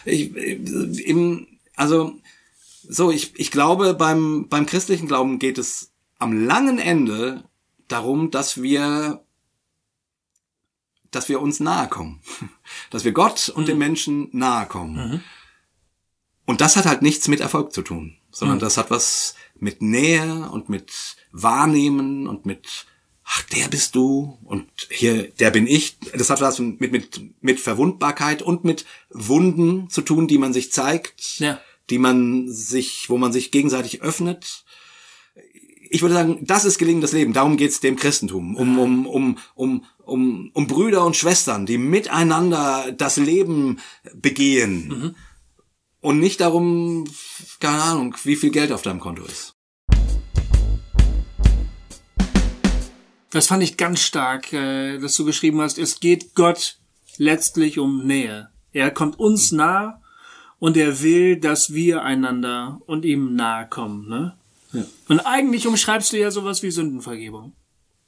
[0.05, 2.13] ich, im, also,
[2.88, 7.43] so, ich, ich glaube, beim, beim christlichen Glauben geht es am langen Ende
[7.88, 9.22] darum, dass wir
[11.12, 12.22] dass wir uns nahe kommen.
[12.89, 13.68] Dass wir Gott und mhm.
[13.68, 14.95] den Menschen nahe kommen.
[14.95, 15.20] Mhm.
[16.45, 18.62] Und das hat halt nichts mit Erfolg zu tun, sondern mhm.
[18.62, 22.86] das hat was mit Nähe und mit Wahrnehmen und mit
[23.24, 25.97] ach, der bist du und hier, der bin ich.
[26.14, 30.72] Das hat was mit, mit, mit Verwundbarkeit und mit Wunden zu tun, die man sich
[30.72, 31.59] zeigt, ja.
[31.89, 34.66] die man sich, wo man sich gegenseitig öffnet.
[35.89, 37.34] Ich würde sagen, das ist gelingendes Leben.
[37.34, 38.55] Darum geht's dem Christentum.
[38.55, 43.80] Um, um, um, um, um, um Brüder und Schwestern, die miteinander das Leben
[44.14, 44.88] begehen.
[44.88, 45.16] Mhm
[46.01, 47.05] und nicht darum,
[47.59, 49.55] keine Ahnung, wie viel Geld auf deinem Konto ist.
[53.30, 56.80] Das fand ich ganz stark, äh, dass du geschrieben hast, es geht Gott
[57.18, 58.49] letztlich um Nähe.
[58.74, 60.01] Er kommt uns nah
[60.59, 64.09] und er will, dass wir einander und ihm nahe kommen.
[64.09, 64.38] Ne?
[64.74, 64.84] Ja.
[65.07, 67.53] Und eigentlich umschreibst du ja sowas wie Sündenvergebung.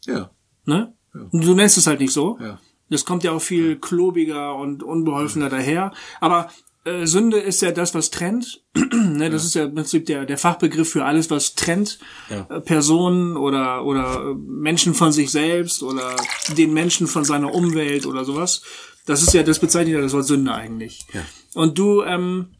[0.05, 0.31] Ja.
[0.65, 0.93] Ne?
[1.13, 2.37] Du nennst es halt nicht so.
[2.41, 2.59] Ja.
[2.89, 5.93] Das kommt ja auch viel klobiger und unbeholfener daher.
[6.19, 6.49] Aber
[6.85, 8.61] äh, Sünde ist ja das, was trennt.
[8.75, 9.47] ne, das ja.
[9.47, 11.99] ist ja im Prinzip der, der Fachbegriff für alles, was trennt.
[12.29, 12.45] Ja.
[12.49, 16.15] Äh, Personen oder, oder Menschen von sich selbst oder
[16.57, 18.61] den Menschen von seiner Umwelt oder sowas.
[19.05, 21.05] Das ist ja, das bezeichnet ja das Wort Sünde eigentlich.
[21.13, 21.21] Ja.
[21.53, 22.55] Und du ähm,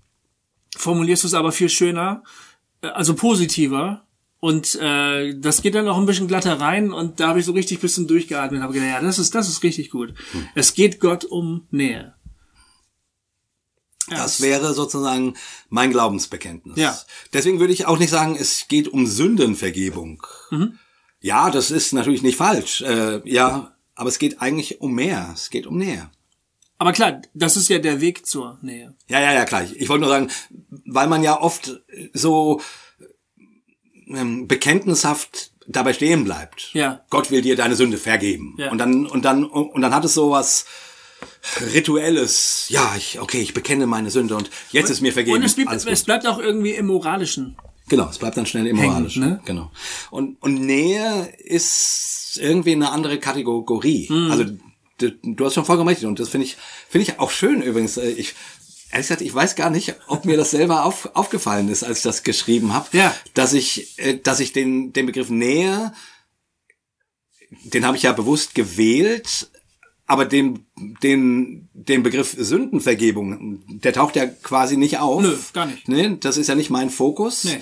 [0.76, 2.24] formulierst es aber viel schöner,
[2.82, 4.06] äh, also positiver.
[4.44, 7.54] Und äh, das geht dann auch ein bisschen glatter rein und da habe ich so
[7.54, 10.14] richtig bisschen durchgeatmet und habe gedacht, ja, das ist, das ist richtig gut.
[10.34, 10.50] Hm.
[10.54, 12.14] Es geht Gott um Nähe.
[14.10, 15.36] Das wäre sozusagen
[15.70, 16.76] mein Glaubensbekenntnis.
[16.78, 17.00] Ja.
[17.32, 20.22] Deswegen würde ich auch nicht sagen, es geht um Sündenvergebung.
[20.52, 20.78] Mhm.
[21.22, 22.82] Ja, das ist natürlich nicht falsch.
[22.82, 25.32] Äh, ja, aber es geht eigentlich um mehr.
[25.34, 26.12] Es geht um Nähe.
[26.80, 28.94] Aber klar, das ist ja der Weg zur Nähe.
[29.08, 29.64] Ja, ja, ja, klar.
[29.74, 30.30] Ich wollte nur sagen,
[30.86, 31.80] weil man ja oft
[32.12, 32.60] so
[34.16, 36.70] ähm, bekenntnishaft dabei stehen bleibt.
[36.74, 37.02] Ja.
[37.10, 38.56] Gott will dir deine Sünde vergeben.
[38.58, 38.72] Ja.
[38.72, 40.66] Und dann und dann und dann hat es sowas
[41.74, 45.38] rituelles, ja, ich, okay, ich bekenne meine Sünde und jetzt und, ist mir vergeben.
[45.38, 47.56] Und es, blieb, es bleibt auch irgendwie im Moralischen.
[47.90, 49.24] Genau, es bleibt dann schnell im Moralischen.
[49.24, 49.42] Ne?
[49.46, 49.72] Genau.
[50.10, 54.08] Und, und Nähe ist irgendwie eine andere Kategorie.
[54.10, 54.32] Mhm.
[54.32, 54.46] Also
[54.98, 56.04] du, du hast schon vollkommen recht.
[56.04, 56.58] Und das finde ich,
[56.90, 57.98] finde ich auch schön übrigens.
[57.98, 58.36] Äh, Ich,
[58.94, 62.04] ehrlich gesagt, ich weiß gar nicht, ob mir das selber auf, aufgefallen ist, als ich
[62.04, 63.14] das geschrieben habe, Ja.
[63.34, 65.94] dass ich, äh, dass ich den, den Begriff Nähe,
[67.66, 69.50] den habe ich ja bewusst gewählt,
[70.06, 70.66] aber den,
[71.02, 75.22] den, den Begriff Sündenvergebung, der taucht ja quasi nicht auf.
[75.22, 75.88] Nö, gar nicht.
[75.88, 76.18] Ne?
[76.18, 77.44] Das ist ja nicht mein Fokus.
[77.46, 77.62] Nee.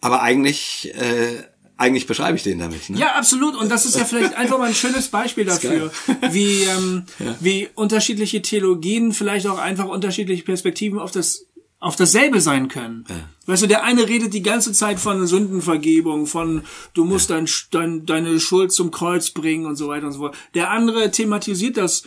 [0.00, 1.42] Aber eigentlich, äh,
[1.82, 2.88] eigentlich beschreibe ich den damit.
[2.90, 2.98] Ne?
[2.98, 3.56] Ja, absolut.
[3.56, 5.90] Und das ist ja vielleicht einfach mal ein schönes Beispiel dafür,
[6.30, 7.04] wie, ähm,
[7.40, 11.46] wie unterschiedliche Theologien vielleicht auch einfach unterschiedliche Perspektiven auf das
[11.80, 13.04] auf dasselbe sein können.
[13.46, 16.62] Weißt du, der eine redet die ganze Zeit von Sündenvergebung, von
[16.94, 20.36] du musst dein, dein, deine Schuld zum Kreuz bringen und so weiter und so fort.
[20.54, 22.04] Der andere thematisiert das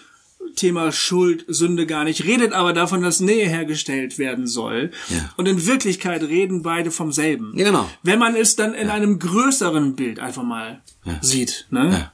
[0.55, 4.91] Thema Schuld, Sünde gar nicht, redet aber davon, dass Nähe hergestellt werden soll.
[5.09, 5.33] Ja.
[5.37, 7.53] Und in Wirklichkeit reden beide vom selben.
[7.55, 7.89] Ja, genau.
[8.03, 10.81] Wenn man es dann in einem größeren Bild einfach mal
[11.21, 11.67] sieht.
[11.69, 11.89] Ne?
[11.91, 12.11] Ja.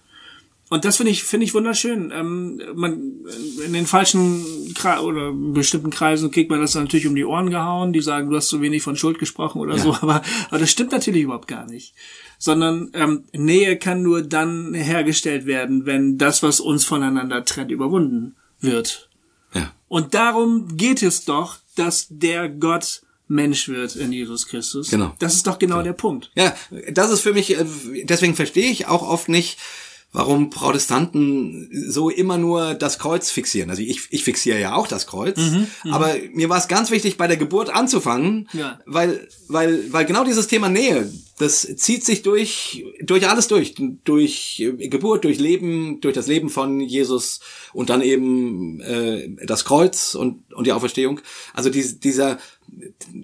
[0.72, 2.14] Und das finde ich, finde ich wunderschön.
[2.16, 3.26] Ähm, man,
[3.66, 7.50] in den falschen Kre oder bestimmten Kreisen kriegt man das dann natürlich um die Ohren
[7.50, 10.72] gehauen, die sagen, du hast zu wenig von Schuld gesprochen oder so, aber, aber das
[10.72, 11.94] stimmt natürlich überhaupt gar nicht.
[12.44, 18.36] Sondern ähm, Nähe kann nur dann hergestellt werden, wenn das, was uns voneinander trennt, überwunden
[18.60, 19.10] wird.
[19.54, 19.72] Ja.
[19.88, 24.90] Und darum geht es doch, dass der Gott Mensch wird in Jesus Christus.
[24.90, 25.14] Genau.
[25.20, 26.32] Das ist doch genau der Punkt.
[26.36, 26.56] Ja,
[26.92, 27.66] das ist für mich, äh,
[28.06, 29.60] deswegen verstehe ich auch oft nicht,
[30.14, 33.70] warum Protestanten so immer nur das Kreuz fixieren.
[33.70, 35.40] Also ich, ich fixiere ja auch das Kreuz,
[35.90, 38.80] aber mir war es ganz wichtig, bei der Geburt anzufangen, Ja.
[38.86, 44.60] weil, weil, weil genau dieses Thema Nähe, das zieht sich durch, durch alles durch, durch
[44.60, 47.40] äh, Geburt, durch Leben, durch das Leben von Jesus
[47.74, 51.22] und dann eben äh, das Kreuz und, und die Auferstehung.
[51.54, 52.38] Also dies, dieser,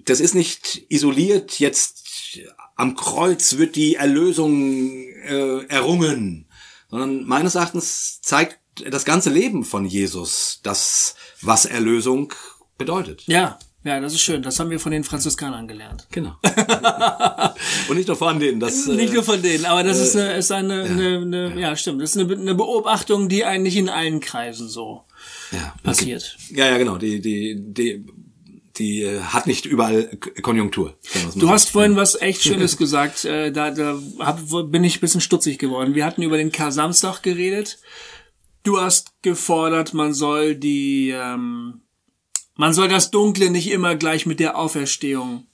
[0.04, 2.40] das ist nicht isoliert jetzt
[2.76, 4.92] am Kreuz wird die Erlösung
[5.26, 6.46] äh, errungen,
[6.90, 8.58] sondern meines Erachtens zeigt
[8.90, 12.32] das ganze Leben von Jesus das, was Erlösung
[12.76, 13.24] bedeutet.
[13.26, 14.42] Ja, ja, das ist schön.
[14.42, 16.06] Das haben wir von den Franziskanern gelernt.
[16.10, 16.34] Genau.
[17.88, 18.60] Und nicht nur von denen.
[18.60, 21.76] Das, äh, Nicht nur von denen, aber das ist eine, ist eine, eine, eine ja.
[21.76, 25.04] stimmt, das ist eine, eine Beobachtung, die eigentlich in allen Kreisen so
[25.52, 26.36] ja, passiert.
[26.50, 26.98] Ja, ja, genau.
[26.98, 28.04] Die, die, die,
[28.78, 30.96] die äh, hat nicht überall Konjunktur.
[31.34, 35.20] Du hast vorhin was echt Schönes gesagt, äh, da, da hab, bin ich ein bisschen
[35.20, 35.94] stutzig geworden.
[35.94, 37.78] Wir hatten über den Kar-Samstag geredet.
[38.62, 41.82] Du hast gefordert, man soll die, ähm,
[42.54, 45.46] man soll das Dunkle nicht immer gleich mit der Auferstehung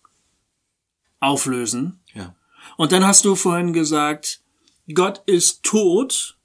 [1.20, 2.00] auflösen.
[2.12, 2.34] Ja.
[2.76, 4.40] Und dann hast du vorhin gesagt,
[4.92, 6.36] Gott ist tot.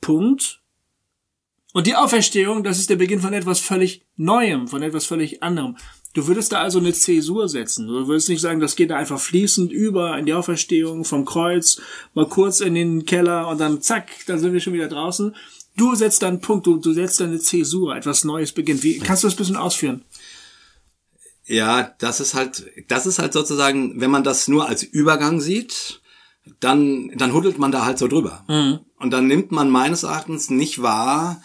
[0.00, 0.59] Punkt.
[1.72, 5.76] Und die Auferstehung, das ist der Beginn von etwas völlig Neuem, von etwas völlig anderem.
[6.12, 7.86] Du würdest da also eine Zäsur setzen.
[7.86, 11.80] Du würdest nicht sagen, das geht da einfach fließend über in die Auferstehung vom Kreuz,
[12.14, 15.36] mal kurz in den Keller und dann zack, dann sind wir schon wieder draußen.
[15.76, 18.82] Du setzt da einen Punkt, du, du setzt eine Zäsur, etwas Neues beginnt.
[18.82, 20.04] Wie, kannst du das ein bisschen ausführen?
[21.46, 26.00] Ja, das ist halt, das ist halt sozusagen, wenn man das nur als Übergang sieht,
[26.58, 28.44] dann, dann huddelt man da halt so drüber.
[28.48, 28.80] Mhm.
[28.98, 31.40] Und dann nimmt man meines Erachtens nicht wahr,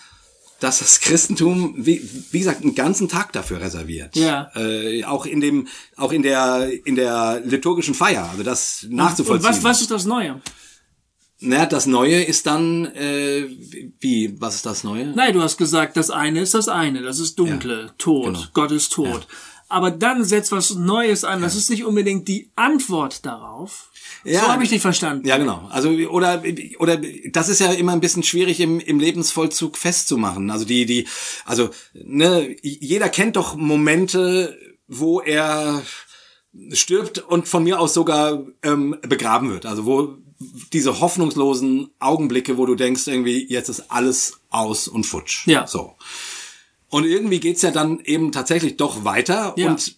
[0.66, 2.02] dass das Christentum, wie,
[2.32, 4.16] wie gesagt, einen ganzen Tag dafür reserviert.
[4.16, 4.50] Ja.
[4.56, 9.48] Äh, auch in dem, auch in der, in der liturgischen Feier, also das Und nachzuvollziehen.
[9.48, 10.42] was, was ist das Neue?
[11.40, 13.48] Naja, das Neue ist dann, äh,
[14.00, 15.06] wie, was ist das Neue?
[15.06, 18.44] Nein, du hast gesagt, das eine ist das eine, das ist dunkle, tot, genau.
[18.54, 19.28] Gott ist tot.
[19.68, 23.90] Aber dann setzt was Neues an, das ist nicht unbedingt die Antwort darauf.
[24.24, 24.42] Ja.
[24.42, 25.28] So habe ich dich verstanden.
[25.28, 25.68] Ja, genau.
[25.72, 26.44] Also oder
[26.80, 27.00] oder
[27.32, 30.52] das ist ja immer ein bisschen schwierig im, im Lebensvollzug festzumachen.
[30.52, 31.08] Also die die
[31.46, 34.58] also ne jeder kennt doch Momente,
[34.88, 35.82] wo er
[36.72, 39.66] stirbt und von mir aus sogar ähm, begraben wird.
[39.66, 40.18] Also wo
[40.74, 45.48] diese hoffnungslosen Augenblicke, wo du denkst irgendwie jetzt ist alles aus und futsch.
[45.48, 45.66] Ja.
[45.66, 45.96] So.
[46.96, 49.72] Und irgendwie geht's ja dann eben tatsächlich doch weiter Ja.
[49.72, 49.98] und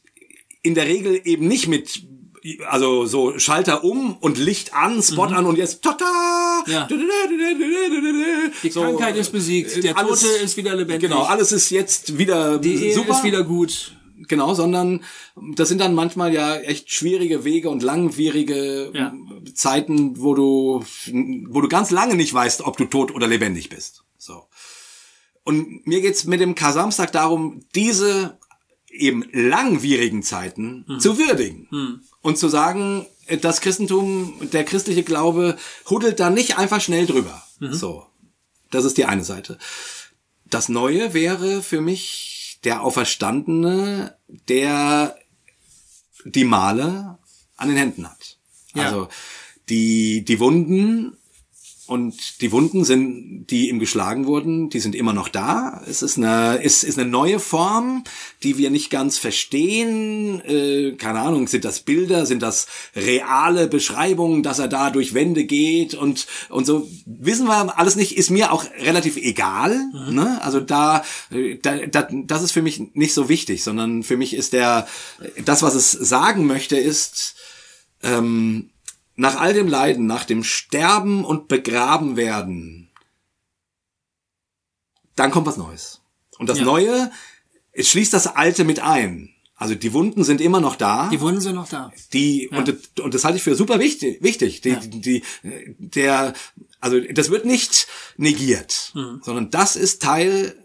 [0.63, 2.03] in der Regel eben nicht mit
[2.67, 6.63] also so Schalter um und Licht an, Spot an und jetzt tata!
[6.65, 6.71] Mhm.
[6.73, 6.87] Ja.
[6.87, 6.97] Die
[8.63, 11.09] Die Krankheit ist besiegt, der Tote ist wieder lebendig.
[11.09, 13.11] Genau, alles ist jetzt wieder Die super.
[13.11, 13.93] ist wieder gut.
[14.27, 15.03] Genau, sondern
[15.55, 19.13] das sind dann manchmal ja echt schwierige Wege und langwierige Ja.
[19.53, 20.83] Zeiten, wo du,
[21.49, 24.03] wo du ganz lange nicht weißt, ob du tot oder lebendig bist.
[24.17, 24.43] So.
[25.47, 28.37] Und mir geht's mit dem Kar-Samstag darum, diese
[28.89, 33.05] eben langwierigen Zeiten zu würdigen und zu sagen,
[33.39, 35.57] das Christentum, der christliche Glaube
[35.89, 37.41] huddelt da nicht einfach schnell drüber.
[37.61, 38.05] So.
[38.71, 39.57] Das ist die eine Seite.
[40.49, 44.17] Das Neue wäre für mich der Auferstandene,
[44.49, 45.17] der
[46.25, 47.19] die Male
[47.55, 48.37] an den Händen hat.
[48.73, 48.83] Ja.
[48.83, 49.07] Also
[49.69, 51.15] die, die Wunden
[51.87, 55.81] Und die Wunden sind, die ihm geschlagen wurden, die sind immer noch da.
[55.87, 58.03] Es ist eine, ist, ist eine neue Form,
[58.43, 60.41] die wir nicht ganz verstehen.
[60.41, 65.45] Äh, keine Ahnung, sind das Bilder, sind das reale Beschreibungen, dass er da durch Wände
[65.45, 66.89] geht und, und so.
[67.05, 69.77] Wissen wir alles nicht, ist mir auch relativ egal.
[69.93, 70.13] Mhm.
[70.13, 70.41] Ne?
[70.43, 71.05] Also da,
[71.61, 74.87] da, da, das ist für mich nicht so wichtig, sondern für mich ist der,
[75.45, 77.35] das, was es sagen möchte, ist,
[78.03, 78.71] ähm,
[79.17, 82.89] nach all dem Leiden, nach dem Sterben und Begraben werden,
[85.15, 86.01] dann kommt was Neues.
[86.37, 86.65] Und das ja.
[86.65, 87.11] Neue,
[87.71, 89.33] es schließt das Alte mit ein.
[89.55, 91.09] Also die Wunden sind immer noch da.
[91.09, 91.91] Die Wunden sind noch da.
[92.13, 92.59] Die ja.
[92.59, 94.21] und, und das halte ich für super wichtig.
[94.21, 94.61] Wichtig.
[94.61, 94.79] Die, ja.
[94.79, 96.33] die, der,
[96.79, 97.87] also das wird nicht
[98.17, 99.19] negiert, mhm.
[99.23, 100.55] sondern das ist Teil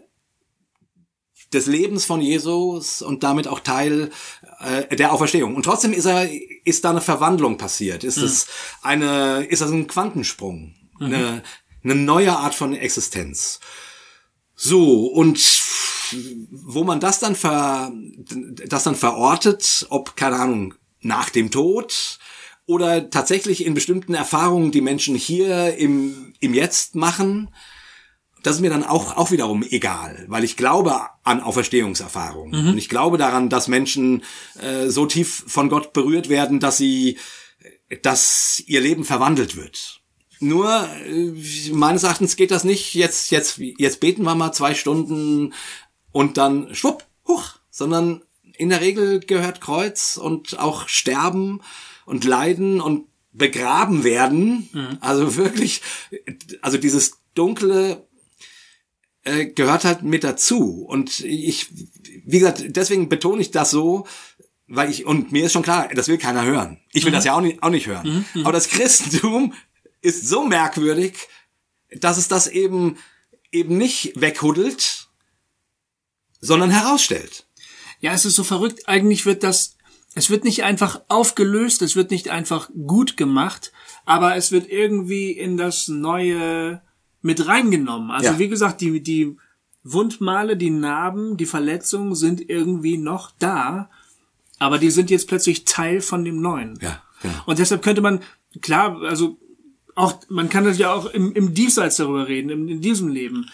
[1.53, 4.11] des Lebens von Jesus und damit auch Teil
[4.59, 5.55] äh, der Auferstehung.
[5.55, 6.29] Und trotzdem ist er,
[6.65, 8.03] ist da eine Verwandlung passiert.
[8.03, 8.23] Ist mhm.
[8.23, 8.47] es
[8.81, 11.05] eine, ist das ein Quantensprung, mhm.
[11.05, 11.43] eine,
[11.83, 13.59] eine neue Art von Existenz.
[14.55, 15.39] So und
[16.51, 17.91] wo man das dann ver,
[18.67, 22.19] das dann verortet, ob keine Ahnung nach dem Tod
[22.65, 27.49] oder tatsächlich in bestimmten Erfahrungen, die Menschen hier im im Jetzt machen
[28.43, 32.61] das ist mir dann auch, auch wiederum egal, weil ich glaube an Auferstehungserfahrungen.
[32.61, 32.69] Mhm.
[32.71, 34.23] Und ich glaube daran, dass Menschen
[34.61, 37.17] äh, so tief von Gott berührt werden, dass sie,
[38.01, 40.01] dass ihr Leben verwandelt wird.
[40.39, 41.31] Nur äh,
[41.71, 42.93] meines Erachtens geht das nicht.
[42.93, 45.53] Jetzt, jetzt, jetzt beten wir mal zwei Stunden
[46.11, 48.23] und dann schwupp, huch, sondern
[48.57, 51.61] in der Regel gehört Kreuz und auch Sterben
[52.05, 54.69] und Leiden und begraben werden.
[54.73, 54.97] Mhm.
[54.99, 55.81] Also wirklich,
[56.61, 58.05] also dieses dunkle
[59.23, 60.85] äh, gehört halt mit dazu.
[60.85, 61.67] Und ich,
[62.25, 64.05] wie gesagt, deswegen betone ich das so,
[64.67, 66.79] weil ich, und mir ist schon klar, das will keiner hören.
[66.91, 67.15] Ich will mhm.
[67.15, 68.07] das ja auch nicht, auch nicht hören.
[68.07, 68.25] Mhm.
[68.33, 68.45] mhm.
[68.45, 69.53] Aber das Christentum
[70.01, 71.15] ist so merkwürdig,
[71.95, 72.97] dass es das eben,
[73.51, 75.07] eben nicht weghuddelt,
[76.39, 77.45] sondern herausstellt.
[77.99, 78.87] Ja, es ist so verrückt.
[78.87, 79.77] Eigentlich wird das,
[80.15, 83.71] es wird nicht einfach aufgelöst, es wird nicht einfach gut gemacht,
[84.05, 86.81] aber es wird irgendwie in das neue,
[87.23, 88.11] mit reingenommen.
[88.11, 88.39] Also ja.
[88.39, 89.35] wie gesagt, die, die
[89.83, 93.89] Wundmale, die Narben, die Verletzungen sind irgendwie noch da,
[94.59, 96.77] aber die sind jetzt plötzlich Teil von dem Neuen.
[96.81, 97.41] Ja, genau.
[97.47, 98.21] Und deshalb könnte man,
[98.61, 99.37] klar, also
[99.95, 103.49] auch, man kann das ja auch im, im Diesseits darüber reden, in, in diesem Leben.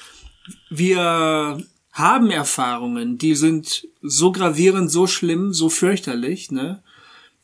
[0.70, 6.82] Wir haben Erfahrungen, die sind so gravierend, so schlimm, so fürchterlich, ne,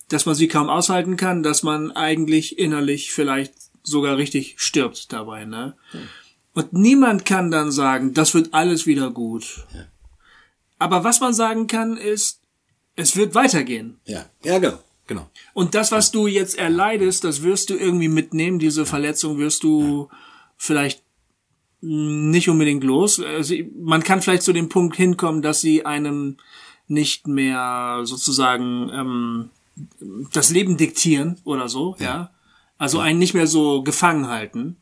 [0.07, 3.53] dass man sie kaum aushalten kann, dass man eigentlich innerlich vielleicht
[3.85, 5.75] sogar richtig stirbt dabei, ne?
[5.93, 5.99] Ja.
[6.53, 9.65] Und niemand kann dann sagen, das wird alles wieder gut.
[9.73, 9.85] Ja.
[10.79, 12.41] Aber was man sagen kann, ist,
[12.95, 13.99] es wird weitergehen.
[14.05, 14.79] Ja, ja, genau.
[15.07, 15.29] Genau.
[15.53, 18.57] Und das, was du jetzt erleidest, das wirst du irgendwie mitnehmen.
[18.57, 20.17] Diese Verletzung wirst du ja.
[20.57, 21.03] vielleicht
[21.81, 23.19] nicht unbedingt los.
[23.19, 26.37] Also man kann vielleicht zu dem Punkt hinkommen, dass sie einem
[26.87, 29.49] nicht mehr sozusagen ähm,
[30.33, 32.05] das Leben diktieren oder so, ja.
[32.05, 32.31] ja.
[32.85, 34.77] Also einen nicht mehr so gefangen halten.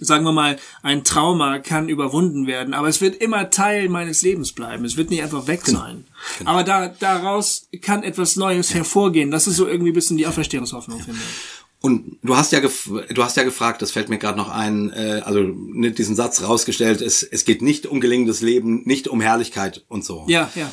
[0.00, 4.52] Sagen wir mal, ein Trauma kann überwunden werden, aber es wird immer Teil meines Lebens
[4.52, 4.84] bleiben.
[4.84, 5.80] Es wird nicht einfach weg genau.
[5.80, 6.04] sein.
[6.38, 6.50] Genau.
[6.52, 8.76] Aber da, daraus kann etwas Neues ja.
[8.76, 9.32] hervorgehen.
[9.32, 11.04] Das ist so irgendwie ein bisschen die Auferstehungshoffnung, ja.
[11.04, 11.64] finde ich.
[11.80, 15.20] Und du hast ja du hast ja gefragt, das fällt mir gerade noch ein, äh,
[15.24, 19.84] also nicht diesen Satz rausgestellt, es, es geht nicht um gelingendes Leben, nicht um Herrlichkeit
[19.88, 20.24] und so.
[20.28, 20.72] Ja, ja.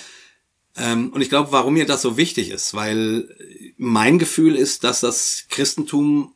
[0.77, 3.27] Ähm, und ich glaube, warum mir das so wichtig ist, weil
[3.83, 6.35] mein Gefühl ist, dass das Christentum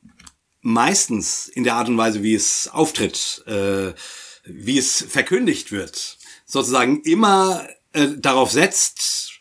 [0.61, 3.93] meistens in der Art und Weise, wie es auftritt, äh,
[4.45, 6.17] wie es verkündigt wird,
[6.47, 9.33] sozusagen immer äh, darauf setzt,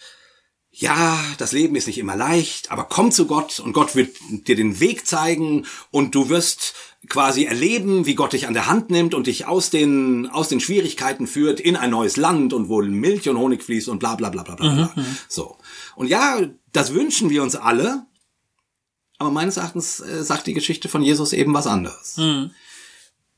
[0.71, 4.57] ja, das Leben ist nicht immer leicht, aber komm zu Gott und Gott wird dir
[4.57, 6.75] den Weg zeigen und du wirst
[7.09, 10.61] quasi erleben, wie Gott dich an der Hand nimmt und dich aus den, aus den
[10.61, 14.31] Schwierigkeiten führt in ein neues Land und wo Milch und Honig fließt und bla bla
[14.31, 14.71] bla bla bla.
[14.73, 14.91] Mhm.
[14.95, 15.17] mhm.
[15.29, 15.59] So.
[15.97, 16.41] Und ja,
[16.73, 18.07] das wünschen wir uns alle,
[19.19, 22.17] aber meines Erachtens äh, sagt die Geschichte von Jesus eben was anderes.
[22.17, 22.51] Mhm.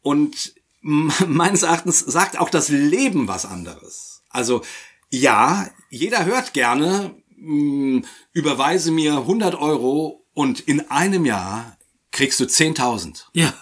[0.03, 4.23] Und meines Erachtens sagt auch das Leben was anderes.
[4.31, 4.63] Also
[5.11, 11.77] ja, jeder hört gerne, mh, überweise mir 100 Euro und in einem Jahr
[12.17, 13.25] kriegst du 10.000.
[13.33, 13.53] Ja.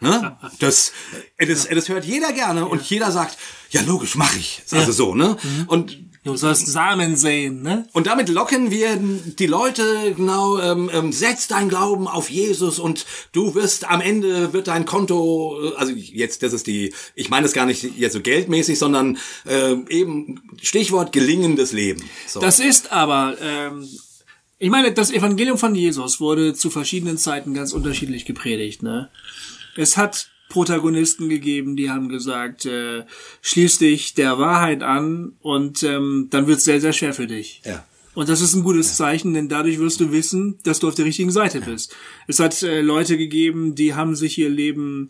[0.00, 0.36] Ne?
[0.58, 0.92] Das,
[1.38, 2.66] das, das hört jeder gerne ja.
[2.66, 3.36] und jeder sagt,
[3.70, 4.62] ja logisch, mache ich.
[4.70, 4.92] Also ja.
[4.92, 5.36] so, ne?
[5.42, 5.64] Mhm.
[5.66, 7.86] Und Du sollst Samen sehen, ne?
[7.92, 13.04] Und damit locken wir die Leute, genau, ähm, ähm, setz dein Glauben auf Jesus und
[13.32, 17.44] du wirst am Ende wird dein Konto, äh, also jetzt, das ist die, ich meine
[17.44, 22.02] es gar nicht jetzt so geldmäßig, sondern äh, eben Stichwort gelingendes Leben.
[22.26, 22.40] So.
[22.40, 23.86] Das ist aber, ähm,
[24.58, 29.10] ich meine, das Evangelium von Jesus wurde zu verschiedenen Zeiten ganz unterschiedlich gepredigt, ne?
[29.76, 33.04] Es hat Protagonisten gegeben, die haben gesagt, äh,
[33.42, 37.60] schließ dich der Wahrheit an und ähm, dann wird es sehr, sehr schwer für dich.
[37.64, 37.84] Ja.
[38.14, 41.06] Und das ist ein gutes Zeichen, denn dadurch wirst du wissen, dass du auf der
[41.06, 41.96] richtigen Seite bist.
[42.28, 45.08] Es hat äh, Leute gegeben, die haben sich ihr Leben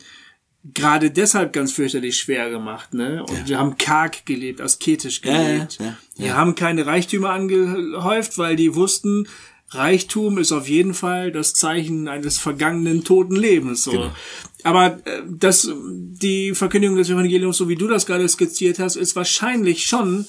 [0.72, 3.22] gerade deshalb ganz fürchterlich schwer gemacht, ne?
[3.24, 5.78] Und die haben karg gelebt, asketisch Ja, ja, gelebt.
[5.80, 9.28] ja, Die haben keine Reichtümer angehäuft, weil die wussten,
[9.70, 13.82] Reichtum ist auf jeden Fall das Zeichen eines vergangenen toten Lebens.
[13.84, 13.90] So.
[13.90, 14.10] Genau.
[14.62, 19.16] Aber äh, das, die Verkündigung des Evangeliums, so wie du das gerade skizziert hast, ist
[19.16, 20.26] wahrscheinlich schon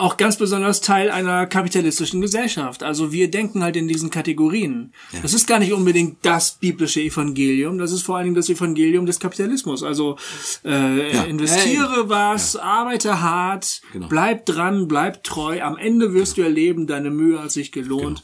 [0.00, 2.82] auch ganz besonders Teil einer kapitalistischen Gesellschaft.
[2.82, 4.92] Also wir denken halt in diesen Kategorien.
[5.22, 9.06] Das ist gar nicht unbedingt das biblische Evangelium, das ist vor allen Dingen das Evangelium
[9.06, 9.82] des Kapitalismus.
[9.82, 10.16] Also
[10.64, 14.08] äh, investiere was, arbeite hart, Genau.
[14.08, 15.60] bleib dran, bleib treu.
[15.62, 18.22] Am Ende wirst du erleben, deine Mühe hat sich gelohnt.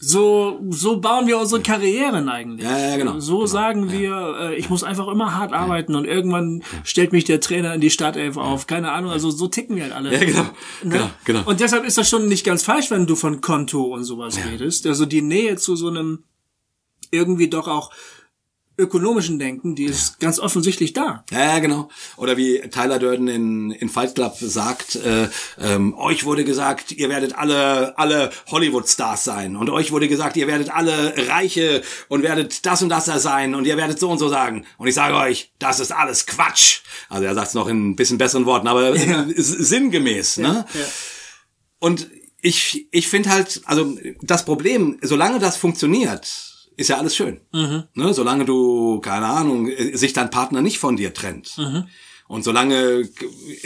[0.00, 2.64] So, so bauen wir unsere Karrieren eigentlich.
[2.64, 3.18] Ja, ja, genau.
[3.18, 7.40] So sagen wir, äh, ich muss einfach immer hart arbeiten und irgendwann stellt mich der
[7.40, 8.68] Trainer in die Startelf auf.
[8.68, 10.12] Keine Ahnung, also so ticken wir halt alle.
[10.12, 10.42] Ja, genau.
[10.42, 10.50] Ne?
[10.84, 11.42] Genau, genau.
[11.46, 14.86] Und deshalb ist das schon nicht ganz falsch, wenn du von Konto und sowas redest.
[14.86, 16.22] Also die Nähe zu so einem
[17.10, 17.90] irgendwie doch auch
[18.78, 21.24] ökonomischen Denken, die ist ganz offensichtlich da.
[21.30, 21.88] Ja, genau.
[22.16, 25.28] Oder wie Tyler Durden in, in Fight Club sagt, äh,
[25.60, 29.56] ähm, euch wurde gesagt, ihr werdet alle, alle Hollywood-Stars sein.
[29.56, 33.54] Und euch wurde gesagt, ihr werdet alle Reiche und werdet das und das da sein
[33.54, 34.64] und ihr werdet so und so sagen.
[34.78, 36.80] Und ich sage euch, das ist alles Quatsch.
[37.08, 40.38] Also er sagt es noch in ein bisschen besseren Worten, aber ist sinngemäß.
[40.38, 40.64] Ne?
[41.80, 42.08] Und
[42.40, 46.47] ich, ich finde halt, also das Problem, solange das funktioniert,
[46.78, 47.40] ist ja alles schön.
[47.94, 48.14] Ne?
[48.14, 51.58] Solange du, keine Ahnung, äh, sich dein Partner nicht von dir trennt.
[52.28, 53.08] Und solange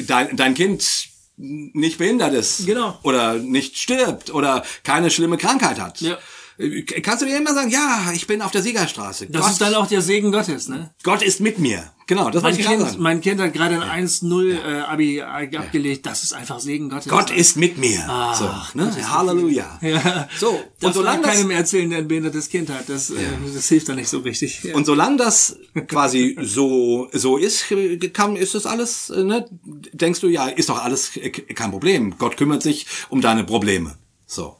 [0.06, 2.66] dein, dein Kind nicht behindert ist.
[2.66, 2.98] Genau.
[3.02, 6.00] Oder nicht stirbt oder keine schlimme Krankheit hat.
[6.00, 6.18] Ja.
[6.58, 9.26] Äh, Kannst du dir immer sagen, ja, ich bin auf der Siegerstraße.
[9.26, 10.90] Das Gott, ist dann auch der Segen Gottes, ne?
[11.02, 11.90] Gott ist mit mir.
[12.06, 13.02] Genau, das Mein wollte ich kind, sagen.
[13.02, 16.04] mein kind hat gerade ein 1-0 äh, Abi äh, abgelegt.
[16.04, 17.08] Das ist einfach Segen Gottes.
[17.08, 18.00] Gott ist mit mir.
[18.36, 18.92] so, ne?
[19.10, 19.78] Halleluja.
[19.80, 20.28] Ja.
[20.38, 22.88] So, und Das solange solange das, keinem erzählen, der ein behindertes Kind hat.
[22.88, 23.14] Das, äh,
[23.54, 24.62] das hilft dann nicht so richtig.
[24.64, 24.74] Ja.
[24.74, 27.64] Und solange das quasi so so ist,
[28.12, 29.46] kann, ist das alles, äh, ne?
[29.92, 32.14] Denkst du, ja, ist doch alles äh, kein Problem.
[32.18, 33.96] Gott kümmert sich um deine Probleme.
[34.26, 34.56] So.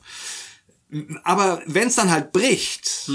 [1.25, 3.11] Aber wenn es dann halt bricht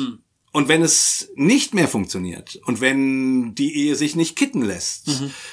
[0.51, 5.09] und wenn es nicht mehr funktioniert und wenn die Ehe sich nicht kitten lässt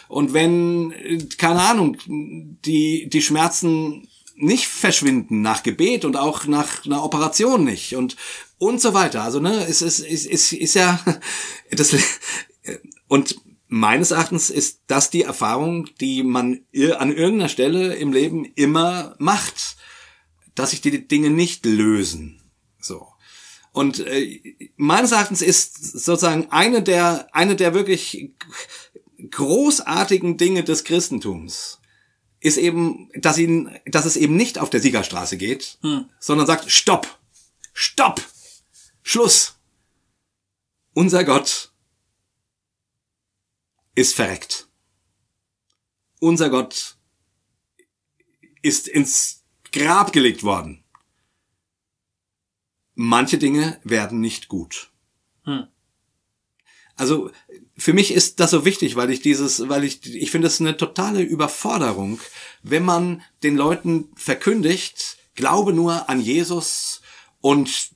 [0.08, 7.04] und wenn keine Ahnung die die Schmerzen nicht verschwinden nach Gebet und auch nach einer
[7.04, 8.16] Operation nicht und
[8.58, 9.22] und so weiter.
[9.22, 10.98] Also ne, es ist ist ist, ist ja
[11.70, 11.94] das
[13.08, 13.36] und
[13.68, 16.60] meines Erachtens ist das die Erfahrung, die man
[16.98, 19.76] an irgendeiner Stelle im Leben immer macht,
[20.54, 22.40] dass sich die Dinge nicht lösen.
[22.80, 23.08] So.
[23.72, 28.32] Und äh, meines Erachtens ist sozusagen eine der eine der wirklich
[29.30, 31.80] großartigen Dinge des Christentums
[32.44, 35.78] ist eben, dass ihn, dass es eben nicht auf der Siegerstraße geht,
[36.18, 37.18] sondern sagt Stopp,
[37.72, 38.20] Stopp,
[39.02, 39.56] Schluss.
[40.92, 41.72] Unser Gott
[43.94, 44.68] ist verreckt.
[46.20, 46.98] Unser Gott
[48.60, 49.43] ist ins
[49.74, 50.84] Grab gelegt worden.
[52.94, 54.92] Manche Dinge werden nicht gut.
[56.94, 57.32] Also
[57.76, 60.76] für mich ist das so wichtig, weil ich dieses, weil ich, ich finde es eine
[60.76, 62.20] totale Überforderung,
[62.62, 67.00] wenn man den Leuten verkündigt, glaube nur an Jesus
[67.40, 67.90] und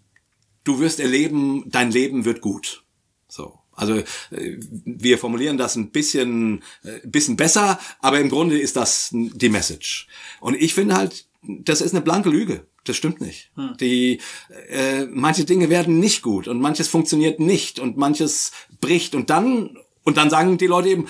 [0.64, 2.82] du wirst erleben, dein Leben wird gut.
[3.28, 3.56] So.
[3.70, 9.10] Also äh, wir formulieren das ein bisschen, äh, bisschen besser, aber im Grunde ist das
[9.12, 10.08] die Message.
[10.40, 12.66] Und ich finde halt, das ist eine blanke Lüge.
[12.84, 13.51] Das stimmt nicht.
[13.80, 14.20] Die
[14.68, 19.76] äh, manche Dinge werden nicht gut und manches funktioniert nicht und manches bricht und dann
[20.05, 21.07] und dann sagen die Leute eben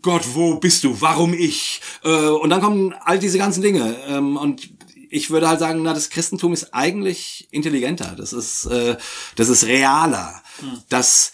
[0.00, 1.00] Gott, wo bist du?
[1.00, 1.82] Warum ich?
[2.02, 4.70] Äh, und dann kommen all diese ganzen Dinge ähm, und
[5.10, 8.14] ich würde halt sagen, na das Christentum ist eigentlich intelligenter.
[8.16, 8.96] Das ist äh,
[9.36, 10.42] das ist realer.
[10.88, 11.32] Das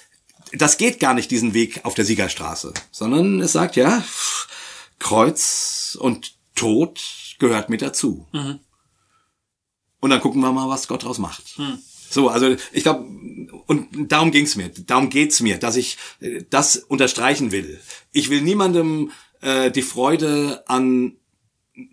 [0.52, 4.02] das geht gar nicht diesen Weg auf der Siegerstraße, sondern es sagt ja
[4.98, 7.00] Kreuz und Tod
[7.38, 8.26] gehört mit dazu.
[10.00, 11.58] Und dann gucken wir mal, was Gott draus macht.
[12.10, 13.04] So, also ich glaube,
[13.66, 17.80] und darum ging's mir, darum geht's mir, dass ich äh, das unterstreichen will.
[18.12, 19.10] Ich will niemandem
[19.42, 21.16] äh, die Freude an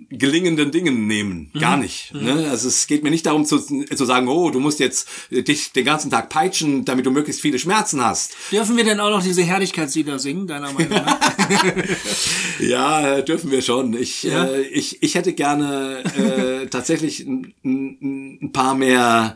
[0.10, 2.14] gelingenden Dingen nehmen, gar nicht.
[2.14, 2.48] Ne?
[2.50, 5.72] Also es geht mir nicht darum zu, zu sagen, oh, du musst jetzt äh, dich
[5.74, 8.34] den ganzen Tag peitschen, damit du möglichst viele Schmerzen hast.
[8.52, 11.20] Dürfen wir denn auch noch diese Herrlichkeitslieder singen, deiner Meinung nach?
[12.60, 13.94] Ja, dürfen wir schon.
[13.94, 14.46] Ich, Ja?
[14.46, 19.36] äh, ich, ich hätte gerne äh, tatsächlich ein, ein, paar mehr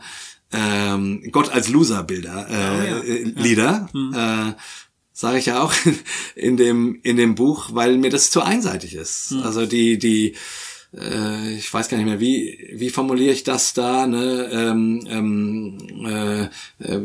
[0.52, 2.98] ähm, Gott als Loser-Bilder, äh, Oh ja.
[3.14, 4.52] äh, Lieder, äh,
[5.20, 5.74] sage ich ja auch
[6.34, 9.32] in dem in dem Buch, weil mir das zu einseitig ist.
[9.42, 10.34] Also die die
[10.96, 14.48] äh, ich weiß gar nicht mehr, wie, wie formuliere ich das da, ne?
[14.52, 16.42] Ähm, ähm, äh,
[16.84, 17.00] äh,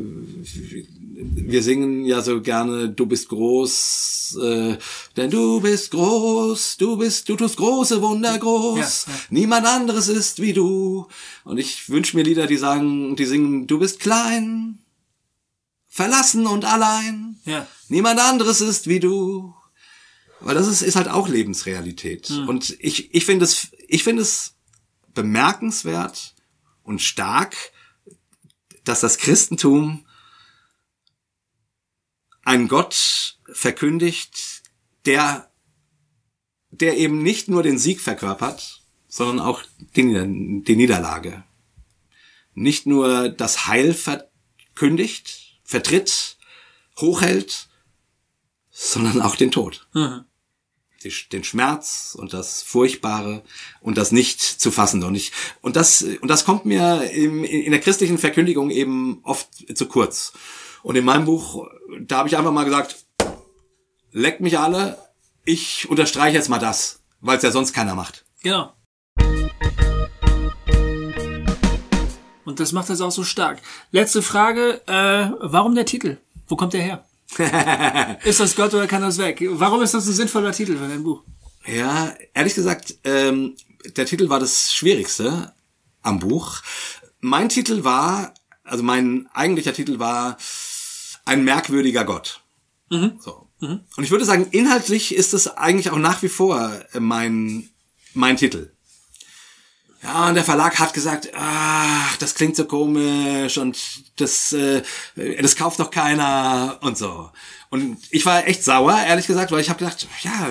[1.17, 4.77] wir singen ja so gerne, du bist groß, äh,
[5.15, 9.19] denn du bist groß, du bist, du tust große Wunder groß, Ja, ja.
[9.29, 11.07] niemand anderes ist wie du.
[11.43, 14.79] Und ich wünsche mir Lieder, die sagen, die singen, du bist klein,
[15.87, 17.67] verlassen und allein, Ja.
[17.89, 19.53] Niemand anderes ist wie du.
[20.41, 22.29] Weil das ist, ist halt auch Lebensrealität.
[22.47, 24.55] Und ich, ich finde es, ich finde es
[25.13, 26.35] bemerkenswert
[26.83, 27.55] und stark,
[28.83, 30.05] dass das Christentum
[32.43, 34.61] einen Gott verkündigt,
[35.05, 35.51] der,
[36.69, 39.63] der eben nicht nur den Sieg verkörpert, sondern auch
[39.95, 41.43] die, die Niederlage.
[42.53, 46.37] Nicht nur das Heil verkündigt, vertritt,
[46.97, 47.67] hochhält,
[48.77, 49.87] sondern auch den Tod.
[51.03, 53.41] Die, den Schmerz und das Furchtbare
[53.79, 55.07] und das nicht zu fassende.
[55.07, 59.47] Und ich, und das, und das kommt mir im, in der christlichen Verkündigung eben oft
[59.77, 60.33] zu kurz.
[60.83, 61.67] Und in meinem Buch,
[62.01, 63.05] da habe ich einfach mal gesagt,
[64.11, 64.97] leckt mich alle,
[65.45, 68.25] ich unterstreiche jetzt mal das, weil es ja sonst keiner macht.
[68.43, 68.73] Genau.
[72.43, 73.61] Und das macht das auch so stark.
[73.91, 76.17] Letzte Frage, äh, warum der Titel?
[76.47, 77.05] Wo kommt der her?
[78.23, 79.43] Ist das Gott oder kann das weg?
[79.51, 81.23] Warum ist das ein sinnvoller Titel für dein Buch?
[81.65, 83.55] Ja, ehrlich gesagt, ähm,
[83.95, 85.53] der Titel war das Schwierigste
[86.01, 86.61] am Buch.
[87.19, 90.37] Mein Titel war, also mein eigentlicher Titel war
[91.25, 92.41] ein merkwürdiger Gott.
[93.19, 93.49] So.
[93.97, 97.69] Und ich würde sagen, inhaltlich ist es eigentlich auch nach wie vor mein,
[98.13, 98.74] mein Titel.
[100.03, 103.77] Ja, und der Verlag hat gesagt, ach, das klingt so komisch und
[104.17, 104.83] das, äh,
[105.15, 107.31] das kauft doch keiner und so.
[107.69, 110.47] Und ich war echt sauer, ehrlich gesagt, weil ich habe gedacht, ja,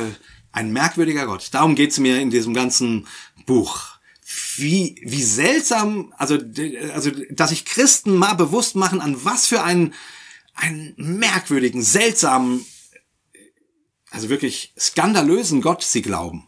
[0.52, 1.48] ein merkwürdiger Gott.
[1.52, 3.06] Darum geht's mir in diesem ganzen
[3.46, 3.94] Buch.
[4.56, 6.38] Wie, wie seltsam, also,
[6.92, 9.94] also, dass sich Christen mal bewusst machen, an was für einen,
[10.54, 12.64] einen merkwürdigen, seltsamen,
[14.10, 16.46] also wirklich skandalösen Gott sie glauben.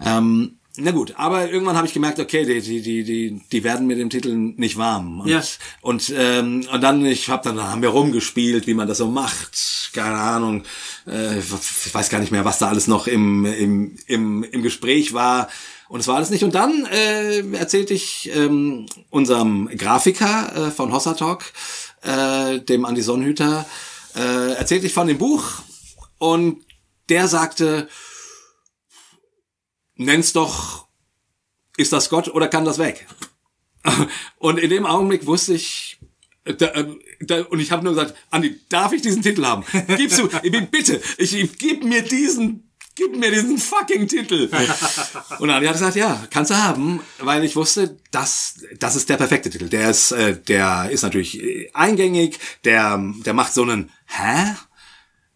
[0.00, 3.86] Ähm, na gut, aber irgendwann habe ich gemerkt, okay, die, die, die, die, die werden
[3.86, 5.20] mit dem Titel nicht warm.
[5.20, 5.40] Und, Ja.
[5.82, 9.90] und, ähm, und dann, ich hab dann, haben wir rumgespielt, wie man das so macht.
[9.92, 10.64] Keine Ahnung.
[11.06, 15.12] Äh, ich weiß gar nicht mehr, was da alles noch im, im, im, im Gespräch
[15.14, 15.48] war.
[15.88, 16.42] Und es war alles nicht.
[16.42, 21.44] Und dann äh, erzählte ich ähm, unserem Grafiker äh, von Hossa Talk,
[22.02, 23.64] äh, dem Andi Sonnenhüter,
[24.16, 25.44] äh, erzählte ich von dem Buch.
[26.18, 26.64] Und
[27.10, 27.88] der sagte,
[29.96, 30.86] nenn's doch,
[31.76, 33.06] ist das Gott oder kann das weg?
[34.38, 35.98] Und in dem Augenblick wusste ich,
[36.44, 36.86] da, äh,
[37.20, 39.64] da, und ich habe nur gesagt, Andi, darf ich diesen Titel haben?
[39.96, 44.50] Gibst du, ich bin, bitte, ich, ich gib mir diesen, gib mir diesen fucking Titel.
[45.38, 49.16] Und Andi hat gesagt, ja, kannst du haben, weil ich wusste, das, das ist der
[49.16, 49.70] perfekte Titel.
[49.70, 54.54] Der ist, äh, der ist natürlich eingängig, der, der macht so einen, hä?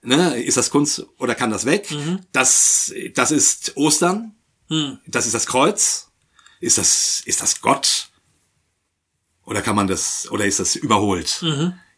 [0.03, 1.89] Ne, ist das Kunst oder kann das weg?
[2.33, 4.38] Das, das ist Ostern.
[5.07, 6.11] Das ist das Kreuz.
[6.61, 8.09] Ist das, ist das Gott?
[9.45, 11.43] Oder kann man das, oder ist das überholt?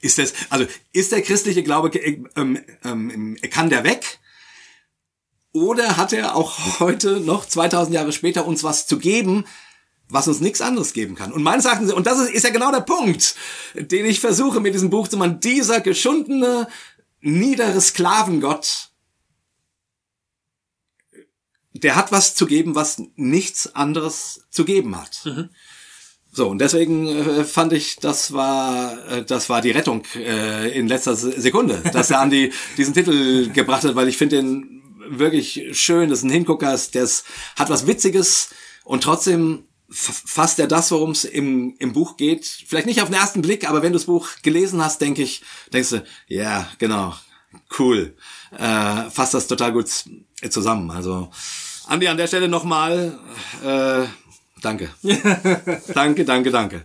[0.01, 4.21] Ist das, also, ist der christliche Glaube, äh, ähm, ähm, kann der weg?
[5.53, 9.45] Oder hat er auch heute noch 2000 Jahre später uns was zu geben,
[10.09, 11.33] was uns nichts anderes geben kann?
[11.33, 13.35] Und meines Erachtens, und das ist, ist ja genau der Punkt,
[13.75, 16.69] den ich versuche mit diesem Buch zu machen, dieser geschundene,
[17.21, 18.90] niedere Sklavengott,
[21.83, 25.23] der hat was zu geben, was nichts anderes zu geben hat.
[26.33, 30.87] So, und deswegen äh, fand ich, das war, äh, das war die Rettung äh, in
[30.87, 35.71] letzter Se- Sekunde, dass der Andi diesen Titel gebracht hat, weil ich finde den wirklich
[35.73, 37.09] schön, das ist ein Hingucker, der
[37.57, 38.51] hat was Witziges
[38.85, 42.47] und trotzdem fasst er das, worum es im, im Buch geht.
[42.47, 45.43] Vielleicht nicht auf den ersten Blick, aber wenn du das Buch gelesen hast, denke ich,
[45.73, 47.13] denkst du, ja, genau,
[47.81, 48.15] cool.
[48.57, 49.89] Äh, fasst das total gut
[50.49, 50.93] zusammen.
[50.93, 51.31] Also,
[51.91, 53.19] Andi, an der Stelle nochmal,
[53.65, 54.07] äh,
[54.63, 54.91] danke.
[55.93, 56.85] danke, danke, danke.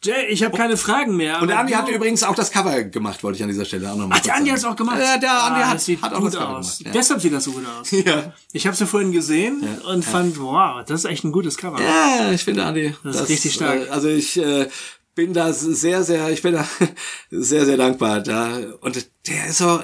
[0.00, 1.42] Jay, ich habe keine Fragen mehr.
[1.42, 3.96] Und der Andi hat übrigens auch das Cover gemacht, wollte ich an dieser Stelle auch
[3.96, 5.00] nochmal Ach, der Andi hat's auch gemacht.
[5.00, 6.78] Ja, der Andi ah, hat, das sieht hat auch gut das Cover aus.
[6.78, 6.94] gemacht.
[6.94, 7.00] Ja.
[7.00, 7.90] Deshalb sieht das so gut aus.
[8.04, 8.32] Ja.
[8.52, 11.80] Ich habe es ja vorhin gesehen und fand, wow, das ist echt ein gutes Cover.
[11.82, 13.88] Ja, ich finde, Andi, Das ist richtig stark.
[13.88, 14.68] Äh, also ich äh,
[15.16, 16.68] bin da sehr, sehr, ich bin da
[17.32, 18.20] sehr, sehr dankbar.
[18.20, 19.80] Da und der ist so,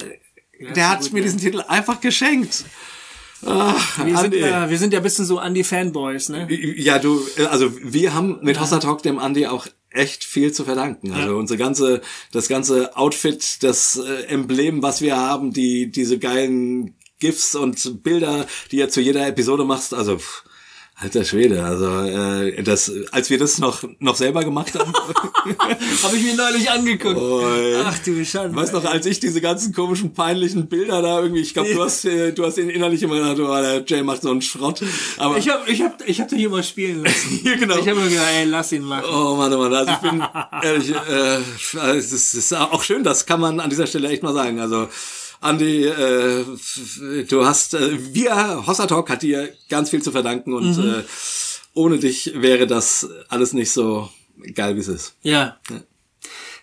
[0.60, 1.24] der hat mir ja.
[1.24, 2.66] diesen Titel einfach geschenkt.
[3.46, 6.46] Ach, Wir sind, ja, wir sind ja ein bisschen so Andy-Fanboys, ne?
[6.50, 11.12] Ja, du, also wir haben mit Hossa Talk dem Andi auch echt viel zu verdanken.
[11.12, 12.00] Also unsere ganze,
[12.32, 18.46] das ganze Outfit, das äh, Emblem, was wir haben, die, diese geilen GIFs und Bilder,
[18.70, 20.44] die er zu jeder Episode machst, also pff,
[21.00, 24.92] alter Schwede, also äh, das, als wir das noch noch selber gemacht haben,
[26.02, 27.16] Habe ich mir neulich angeguckt.
[27.16, 27.76] Oi.
[27.84, 28.54] Ach du Schande.
[28.54, 32.04] weißt noch, als ich diese ganzen komischen peinlichen Bilder da irgendwie, ich glaube, du hast,
[32.04, 34.82] äh, du hast ihn innerlich immer gedacht, oh, der Jay macht so einen Schrott,
[35.16, 37.40] aber Ich habe ich hab, ich hab hier mal spielen lassen.
[37.50, 37.78] Ja, genau.
[37.78, 39.06] Ich habe mir gedacht, ey, lass ihn machen.
[39.10, 40.22] Oh Mann, oh Mann, also ich bin
[40.62, 41.38] ehrlich, äh,
[41.96, 44.60] es ist, es ist auch schön, das kann man an dieser Stelle echt mal sagen.
[44.60, 44.88] Also
[45.40, 46.44] Andi, äh,
[47.28, 51.02] du hast, äh, wir, Hossa Talk hat dir ganz viel zu verdanken und äh,
[51.72, 54.10] ohne dich wäre das alles nicht so
[54.54, 55.14] geil, wie es ist.
[55.22, 55.58] Ja.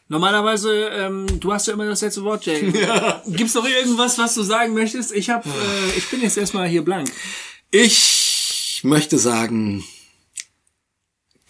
[0.09, 2.71] Normalerweise, ähm, du hast ja immer das letzte Wort, Jay.
[3.27, 5.11] Gibt's noch irgendwas, was du sagen möchtest?
[5.11, 5.49] Ich hab, äh,
[5.97, 7.09] ich bin jetzt erstmal hier blank.
[7.71, 9.83] Ich möchte sagen,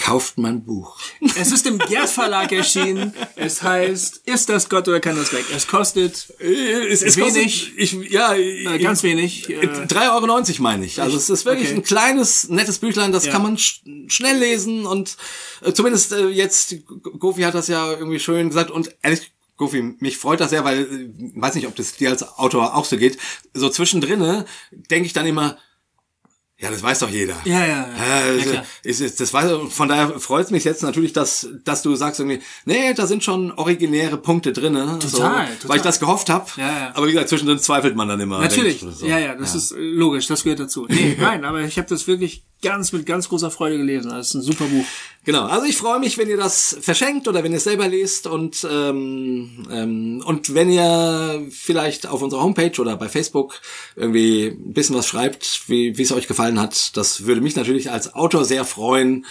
[0.08, 0.98] kauft mein Buch.
[1.38, 3.14] Es ist im Gerd Verlag erschienen.
[3.36, 5.44] Es heißt, ist das Gott oder kann das weg?
[5.54, 7.74] Es kostet Es ist Wenig.
[7.76, 9.50] Ich, ja, äh, ganz wenig.
[9.50, 11.02] Äh, 3,90 Euro meine ich.
[11.02, 11.78] Also es ist wirklich Okay.
[11.80, 13.34] ein kleines, nettes Büchlein, das Ja.
[13.34, 15.18] kann man sch schnell lesen und
[15.62, 16.76] äh, zumindest äh, jetzt,
[17.20, 20.84] Gofi hat das ja irgendwie schön gesagt und ehrlich, Gofi, mich freut das sehr, weil,
[20.84, 23.18] äh, weiß nicht, ob das dir als Autor auch so geht,
[23.54, 25.58] so zwischendrin denke ich dann immer,
[26.60, 27.36] ja, das weiß doch jeder.
[27.46, 28.26] Ja, ja, ja.
[28.26, 31.84] Äh, Ja, ist, ist, das weiß, von daher freut es mich jetzt natürlich, dass, dass
[31.84, 35.76] du sagst irgendwie, nee, da sind schon originäre Punkte drinne, so, Total, weil total.
[35.78, 36.50] ich das gehofft habe.
[36.58, 36.92] Ja, ja.
[36.96, 38.40] Aber wie gesagt, zwischendrin zweifelt man dann immer.
[38.40, 38.80] Natürlich.
[38.80, 39.06] denkt so.
[39.06, 40.88] Ja, ja, das ist äh, logisch, das gehört dazu.
[40.90, 44.10] Nee, nein, aber ich habe das wirklich ganz mit ganz großer Freude gelesen.
[44.10, 44.86] Das ist ein super Buch.
[45.24, 48.28] Genau, also ich freue mich, wenn ihr das verschenkt oder wenn ihr es selber lest
[48.28, 53.62] und ähm, ähm, und wenn ihr vielleicht auf unserer Homepage oder bei Facebook
[53.96, 57.92] irgendwie ein bisschen was schreibt, wie wie es euch gefallen hat, das würde mich natürlich
[57.92, 59.26] als Autor sehr freuen.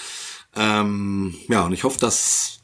[0.54, 2.60] Ähm, ja, und ich hoffe, dass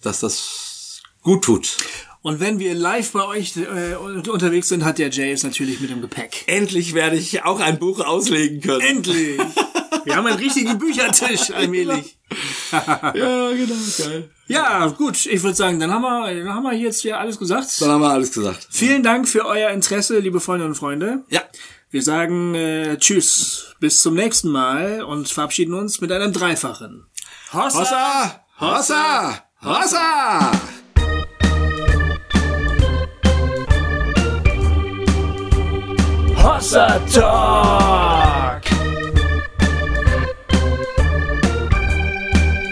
[0.00, 1.76] dass das gut tut.
[2.22, 5.90] Und wenn wir live bei euch äh, unterwegs sind, hat der Jay es natürlich mit
[5.90, 6.44] dem Gepäck.
[6.46, 8.82] Endlich werde ich auch ein Buch auslegen können.
[8.82, 9.40] Endlich!
[10.04, 12.18] Wir haben einen richtigen Büchertisch allmählich.
[12.72, 14.30] ja, genau, geil.
[14.46, 17.80] Ja, gut, ich würde sagen, dann haben wir, dann haben wir jetzt hier alles gesagt.
[17.80, 18.66] Dann haben wir alles gesagt.
[18.70, 21.24] Vielen Dank für euer Interesse, liebe Freunde und Freunde.
[21.28, 21.42] Ja.
[21.90, 27.06] Wir sagen äh, Tschüss, bis zum nächsten Mal und verabschieden uns mit einem Dreifachen.
[27.52, 28.44] Hossa!
[28.60, 29.44] Hossa!
[29.60, 29.60] Hossa!
[29.62, 30.52] Hossa!
[36.42, 38.19] Hossa Talk.